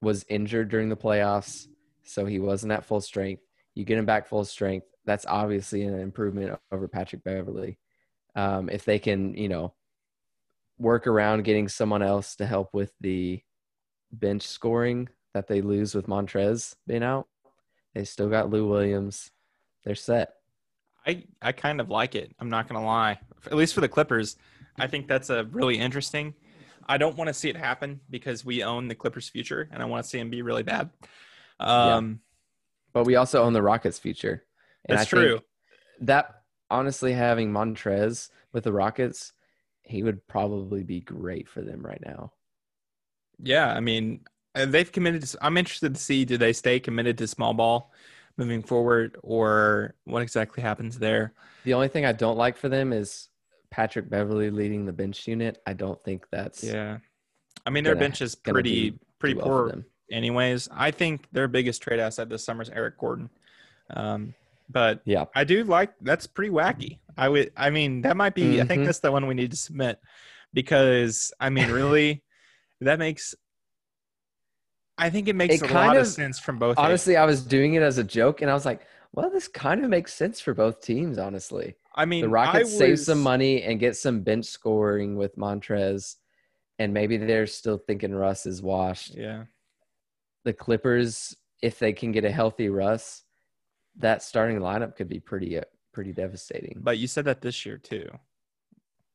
[0.00, 1.66] was injured during the playoffs,
[2.04, 3.42] so he wasn't at full strength.
[3.76, 4.86] You get him back full strength.
[5.04, 7.78] That's obviously an improvement over Patrick Beverley.
[8.34, 9.74] Um, if they can, you know,
[10.78, 13.40] work around getting someone else to help with the
[14.10, 17.28] bench scoring that they lose with Montrez being out,
[17.94, 19.30] they still got Lou Williams.
[19.84, 20.32] They're set.
[21.06, 22.34] I I kind of like it.
[22.40, 23.20] I'm not gonna lie.
[23.46, 24.36] At least for the Clippers,
[24.78, 26.34] I think that's a really interesting.
[26.88, 29.86] I don't want to see it happen because we own the Clippers' future, and I
[29.86, 30.90] want to see them be really bad.
[31.58, 32.20] Um,
[32.96, 34.42] But we also own the Rockets' future.
[34.86, 35.40] And that's I true.
[36.00, 36.40] That
[36.70, 39.34] honestly, having Montrez with the Rockets,
[39.82, 42.32] he would probably be great for them right now.
[43.38, 44.20] Yeah, I mean,
[44.54, 45.24] they've committed.
[45.24, 47.92] To, I'm interested to see do they stay committed to small ball
[48.38, 51.34] moving forward, or what exactly happens there.
[51.64, 53.28] The only thing I don't like for them is
[53.70, 55.58] Patrick Beverley leading the bench unit.
[55.66, 56.96] I don't think that's Yeah,
[57.66, 59.84] I mean their bench is pretty pretty well poor them.
[60.10, 60.68] Anyways.
[60.72, 63.30] I think their biggest trade asset this summer is Eric Gordon.
[63.90, 64.34] Um,
[64.68, 65.26] but Yeah.
[65.34, 66.98] I do like that's pretty wacky.
[67.16, 68.86] I would I mean that might be I think Mhm.
[68.86, 69.98] that's the one we need to submit
[70.52, 72.22] because I mean really
[72.80, 73.34] that makes
[74.98, 77.42] I think it makes It a lot of, of- sense from both Honestly, I was
[77.42, 80.40] doing it as a joke and I was like, well, this kind of makes sense
[80.40, 81.76] for both teams, honestly.
[81.94, 86.16] I mean the Rockets I save some money and get some bench scoring with Montrez,
[86.78, 89.14] and maybe they're still thinking Russ is washed.
[89.14, 89.44] Yeah.
[90.46, 93.24] The Clippers, if they can get a healthy Russ,
[93.96, 96.78] that starting lineup could be pretty uh, pretty devastating.
[96.82, 98.08] But you said that this year too.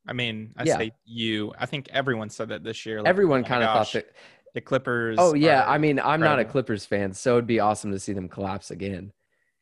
[0.06, 0.78] I mean, I Yeah.
[0.78, 1.54] say you.
[1.58, 2.98] I think everyone said that this year.
[3.02, 4.12] like, Everyone oh kind of thought that.
[4.54, 5.16] the Clippers.
[5.22, 6.44] Oh yeah, I mean, I'm not a.
[6.44, 9.14] Clippers fan, so it'd be awesome to see them collapse again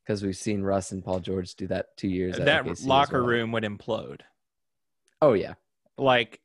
[0.03, 2.39] because we've seen Russ and Paul George do that two years.
[2.39, 3.29] at that locker well.
[3.29, 4.21] room would implode.
[5.21, 5.53] Oh yeah,
[5.99, 6.39] Like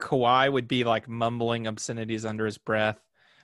[0.00, 2.98] Kawhi would be like mumbling obscenities under his breath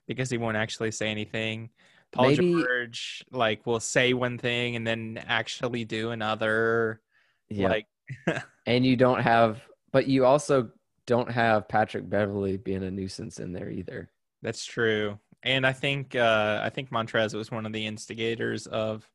[0.06, 1.70] because he won't actually say anything.
[2.12, 7.00] Paul Maybe- George like will say one thing and then actually do another.
[7.48, 7.68] yeah.
[7.68, 7.86] Like
[8.66, 10.70] and you don't have, but you also
[11.06, 14.10] don't have Patrick Beverley being a nuisance in there either.
[14.42, 15.18] That's true.
[15.42, 19.08] And I think uh, I think Montrez was one of the instigators of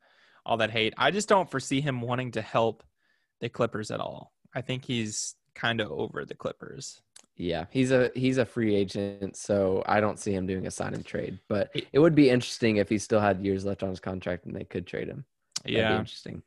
[0.45, 0.93] all that hate.
[0.97, 2.83] I just don't foresee him wanting to help
[3.41, 4.31] the Clippers at all.
[4.53, 7.01] I think he's kind of over the Clippers.
[7.37, 10.93] Yeah, he's a he's a free agent, so I don't see him doing a sign
[10.93, 11.39] and trade.
[11.49, 14.55] But it would be interesting if he still had years left on his contract and
[14.55, 15.25] they could trade him.
[15.63, 16.43] That'd Yeah, interesting.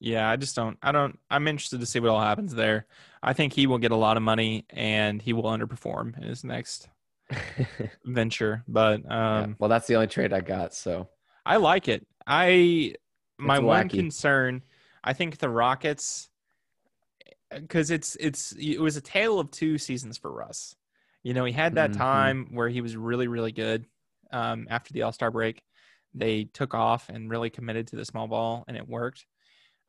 [0.00, 0.28] yeah.
[0.28, 0.78] I just don't.
[0.82, 1.18] I don't.
[1.30, 2.86] I'm interested to see what all happens there.
[3.22, 6.42] I think he will get a lot of money and he will underperform in his
[6.42, 6.88] next
[8.04, 8.64] venture.
[8.66, 10.74] But Yeah, um, Well, that's the only trade I got.
[10.74, 11.08] So
[11.46, 12.04] I like it.
[12.26, 12.94] I
[13.38, 14.62] my one concern,
[15.04, 16.30] I think the Rockets,
[17.54, 20.74] because it's it's it was a tale of two seasons for Russ.
[21.22, 21.96] You know, he had that Mhm.
[21.96, 23.86] time where he was really really good
[24.32, 25.62] um, after the All Star break.
[26.14, 29.26] They took off and really committed to the small ball, and it worked.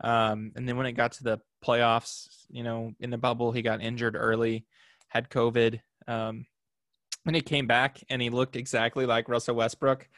[0.01, 3.61] Um, and then when it got to the playoffs, you know, in the bubble, he
[3.61, 4.65] got injured early,
[5.07, 5.79] had COVID.
[6.07, 6.45] Um,
[7.25, 10.09] and he came back and he looked exactly like Russell Westbrook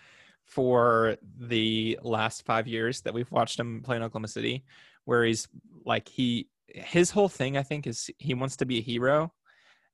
[0.44, 4.64] for the last five years that we've watched him play in Oklahoma City,
[5.04, 5.48] where he's
[5.86, 9.34] like he his whole thing I think is he wants to be a hero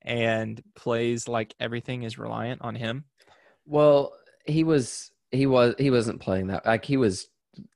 [0.02, 3.04] and plays like everything is reliant on him.
[3.66, 4.12] Well,
[4.44, 7.28] he was he was he wasn't playing that like he was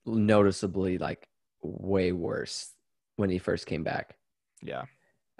[0.05, 1.27] noticeably like
[1.61, 2.71] way worse
[3.15, 4.15] when he first came back.
[4.61, 4.83] Yeah.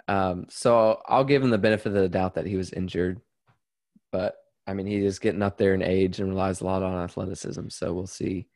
[0.08, 3.20] Um, so I'll give him the benefit of the doubt that he was injured,
[4.10, 7.04] but I mean he is getting up there in age and relies a lot on
[7.04, 7.68] athleticism.
[7.68, 8.48] So we'll see.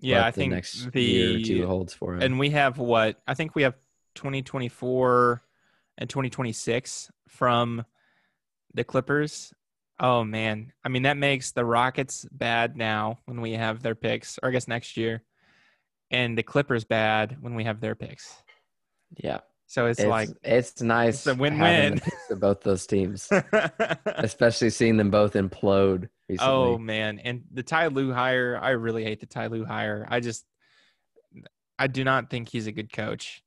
[0.00, 2.22] Yeah, I the think next the year or two holds for him.
[2.22, 3.74] and we have what I think we have
[4.18, 5.42] 2024
[5.98, 7.84] and 2026 from
[8.74, 9.52] the Clippers.
[10.00, 14.38] Oh man, I mean that makes the Rockets bad now when we have their picks,
[14.42, 15.22] or I guess next year,
[16.10, 18.42] and the Clippers bad when we have their picks.
[19.16, 21.14] yeah, So it's, it's like, it's nice.
[21.14, 21.96] it's a win-win.
[21.96, 23.28] the picks of both those teams,
[24.06, 26.52] especially seeing them both implode recently.
[26.52, 30.06] oh man, and the Ty Lue hire, I really hate the Ty Lue hire.
[30.08, 30.44] I just,
[31.78, 33.42] I do not think he's a good coach.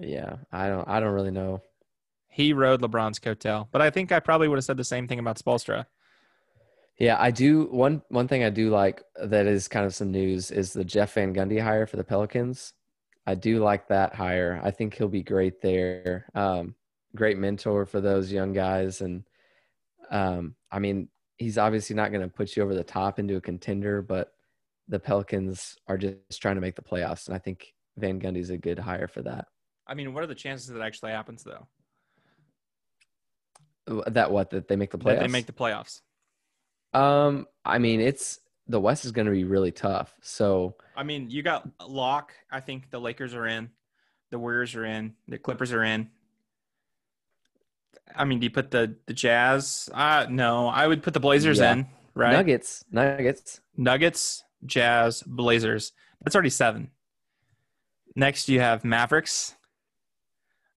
[0.00, 1.62] Yeah, I don't I don't really know.
[2.28, 5.18] He rode LeBron's coattail, but I think I probably would have said the same thing
[5.18, 5.86] about Spoelstra.
[6.98, 7.64] Yeah, I do.
[7.66, 11.14] One one thing I do like that is kind of some news is the Jeff
[11.14, 12.72] Van Gundy hire for the Pelicans.
[13.26, 14.60] I do like that hire.
[14.62, 16.26] I think he'll be great there.
[16.34, 16.74] Um,
[17.14, 19.24] great mentor for those young guys, and
[20.10, 23.40] um, I mean, he's obviously not going to put you over the top into a
[23.40, 24.32] contender, but
[24.88, 28.58] the Pelicans are just trying to make the playoffs, and I think Van Gundy's a
[28.58, 29.48] good hire for that.
[29.86, 31.66] I mean, what are the chances that actually happens though?
[34.08, 35.04] That what that they make the playoffs?
[35.04, 36.00] That they make the playoffs.
[36.92, 40.12] um, I mean, it's the West is going to be really tough.
[40.22, 42.32] So I mean, you got lock.
[42.50, 43.70] I think the Lakers are in,
[44.30, 46.10] the Warriors are in, the Clippers are in.
[48.14, 49.88] I mean, do you put the the Jazz?
[49.92, 51.72] Uh no, I would put the Blazers Yeah.
[51.74, 52.32] in, right?
[52.32, 53.60] Nuggets, Nuggets.
[53.76, 55.92] Nuggets, Jazz, Blazers.
[56.22, 56.90] That's already seven.
[58.16, 59.54] Next, you have Mavericks.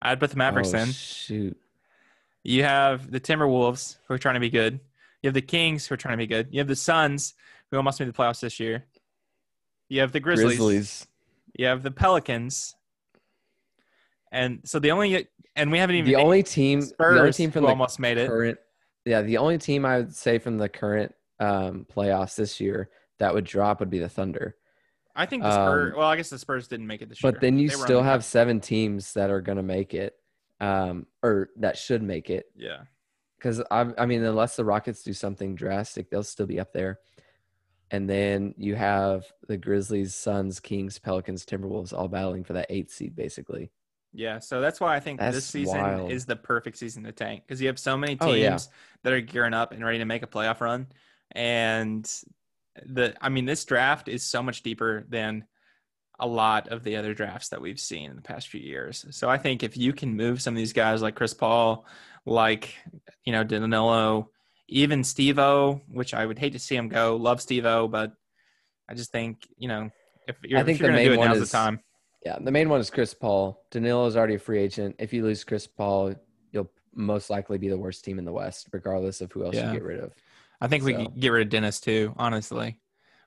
[0.02, 0.92] I'd put the Mavericks oh, in.
[0.92, 1.56] Shoot.
[2.42, 4.80] You have the Timberwolves, who are trying to be good.
[5.22, 6.48] You have the Kings, who are trying to be good.
[6.50, 7.34] You have the Suns,
[7.70, 8.86] who almost made the playoffs this year.
[9.88, 10.56] You have the Grizzlies.
[10.56, 11.06] Grizzlies.
[11.56, 12.74] You have the Pelicans.
[14.32, 17.50] And so the only and we haven't even The only team, Spurs, the only team
[17.50, 18.28] from the almost made it.
[18.28, 18.58] current,
[19.04, 22.88] yeah, the only team I would say from the current um, playoffs this year
[23.18, 24.56] that would drop would be the Thunder.
[25.16, 25.92] I think the Spurs.
[25.92, 27.32] um, well, I guess the Spurs didn't make it this year.
[27.32, 30.14] But then you They still have seven teams that are going to make it,
[30.60, 32.46] um, or that should make it.
[32.56, 32.82] yeah.
[33.36, 36.98] Because I, I mean, unless the Rockets do something drastic, they'll still be up there.
[37.90, 42.92] And then you have the Grizzlies, Suns, Kings, Pelicans, Timberwolves all battling for that eighth
[42.92, 43.70] seed, basically.
[44.12, 46.10] Yeah, so that's why I think this season wild.
[46.12, 48.58] is the perfect season to tank because you have so many teams Oh, yeah.
[49.04, 50.88] that are gearing up and ready to make a playoff run,
[51.32, 52.08] and
[52.86, 55.44] the I mean this draft is so much deeper than
[56.18, 59.06] a lot of the other drafts that we've seen in the past few years.
[59.10, 61.86] So I think if you can move some of these guys like Chris Paul,
[62.26, 62.74] like
[63.24, 64.30] you know Danilo,
[64.68, 67.16] even Steve-O, which I would hate to see him go.
[67.16, 68.12] Love Steve-O, but
[68.88, 69.90] I just think you know
[70.28, 71.56] if you're, I think if you're the going to do main it, one is- the
[71.56, 71.80] time.
[72.24, 73.64] Yeah, the main one is Chris Paul.
[73.70, 74.96] Danilo is already a free agent.
[74.98, 76.14] If you lose Chris Paul,
[76.52, 79.68] you'll most likely be the worst team in the West, regardless of who else Yeah.
[79.68, 80.12] you get rid of.
[80.60, 82.78] I think we So- could get rid of Dennis too, honestly.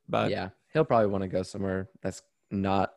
[0.08, 2.22] But yeah, he'll probably want to go somewhere that's
[2.52, 2.94] not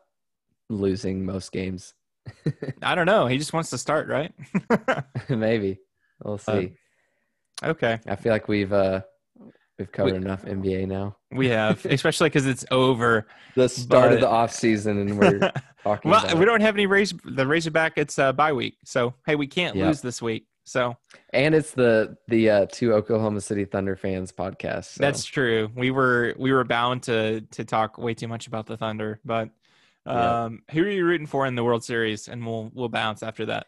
[0.69, 1.93] losing most games.
[2.81, 3.27] I don't know.
[3.27, 4.33] He just wants to start, right?
[5.29, 5.79] Maybe
[6.23, 6.73] we'll see.
[7.63, 9.01] okay, I feel like we've uh
[9.79, 11.15] we've covered enough NBA now.
[11.31, 13.27] we have, especially because it's over.
[13.55, 15.51] The start But- of the off season, and we're
[15.83, 16.11] talking.
[16.11, 17.93] well, we don't have any raise the Razorback.
[17.95, 19.87] It's uh, bye week, so hey, we can't Yep.
[19.87, 20.46] lose this week.
[20.67, 20.97] So
[21.31, 24.95] and it's the the uh, two Oklahoma City Thunder fans podcast.
[24.95, 24.97] So.
[24.99, 25.71] that's true.
[25.73, 29.49] We were we were bound to to talk way too much about the Thunder, but
[30.05, 30.43] Yeah.
[30.43, 32.27] um, who are you rooting for in the World Series?
[32.27, 33.67] And we'll we'll bounce after that.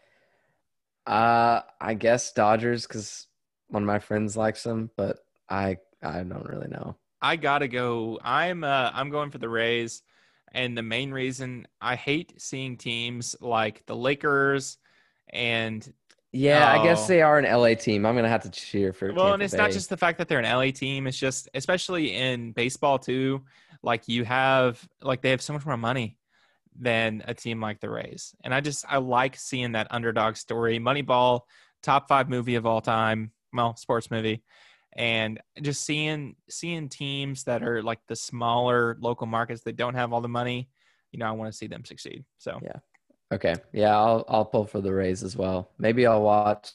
[1.06, 3.26] Uh, I guess Dodgers because
[3.68, 6.96] one of my friends likes them, but I I don't really know.
[7.22, 8.20] I gotta go.
[8.22, 10.02] I'm uh, I'm going for the Rays,
[10.52, 14.76] and the main reason I hate seeing teams like the Lakers
[15.32, 15.90] and
[16.32, 17.08] Yeah, I guess Oh.
[17.08, 18.06] they are an LA team.
[18.06, 19.12] I'm gonna have to cheer for.
[19.12, 21.06] Well, and Tampa it's not just the fact that they're an LA team.
[21.06, 23.44] It's just, especially in baseball too.
[23.82, 26.18] Like you have, like they have so much more money
[26.78, 30.78] than a team like the Rays, and I just I like seeing that underdog story.
[30.78, 31.40] Moneyball,
[31.82, 33.32] top five movie of all time.
[33.52, 34.44] Well, sports movie,
[34.92, 40.12] and just seeing seeing teams that are like the smaller local markets that don't have
[40.12, 40.68] all the money.
[41.10, 42.24] You know, I want to see them succeed.
[42.38, 42.76] So Yeah.
[43.32, 43.54] Okay.
[43.72, 45.70] Yeah, I'll I'll pull for the Rays as well.
[45.78, 46.72] Maybe I'll watch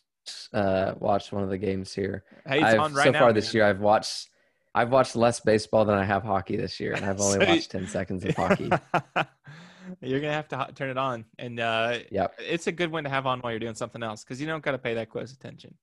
[0.54, 2.24] uh watch one of the games here.
[2.48, 3.20] hey, it's I've, on right so now.
[3.20, 4.30] far this year I've watched
[4.74, 7.72] I've watched less baseball than I have hockey this year, and I've only So watched
[7.72, 8.72] ten seconds of hockey.
[10.02, 12.36] You're gonna have to turn it on, and uh, Yep.
[12.40, 14.64] it's a good one to have on while you're doing something else because you don't
[14.64, 15.76] got to pay that close attention.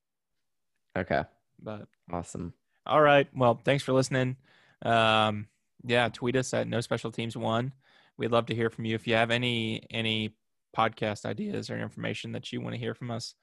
[0.98, 1.22] Okay.
[1.62, 2.52] But Awesome.
[2.84, 4.36] all right, well, thanks for listening.
[4.82, 5.46] Um,
[5.84, 7.72] yeah, tweet us at No Special Teams One.
[8.16, 10.34] We'd love to hear from you if you have any any
[10.76, 13.34] podcast ideas or information that you want to hear from us.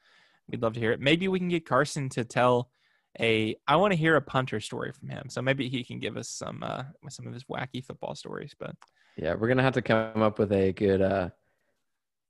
[0.50, 1.00] We'd love to hear it.
[1.00, 2.72] Maybe we can get Carson to tell
[3.20, 3.56] a.
[3.68, 6.30] I want to hear a punter story from him, so maybe he can give us
[6.30, 8.56] some uh, some of his wacky football stories.
[8.60, 8.76] But
[9.16, 11.30] Yeah, we're gonna have to come up with a good uh,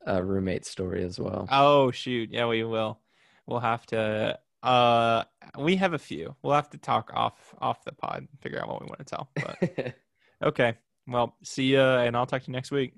[0.08, 1.48] uh roommate story as well.
[1.50, 3.00] Oh shoot, yeah, we will.
[3.46, 4.38] We'll have to.
[4.62, 5.24] Uh,
[5.58, 6.36] we have a few.
[6.44, 9.06] We'll have to talk off off the pod, and figure out what we want to
[9.06, 9.30] tell.
[9.36, 9.96] But
[10.44, 10.76] okay,
[11.08, 12.94] well, see ya, and I'll talk to you next week.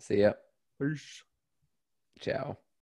[0.00, 0.32] See ya.
[0.82, 1.22] Peace.
[2.20, 2.61] Ciao.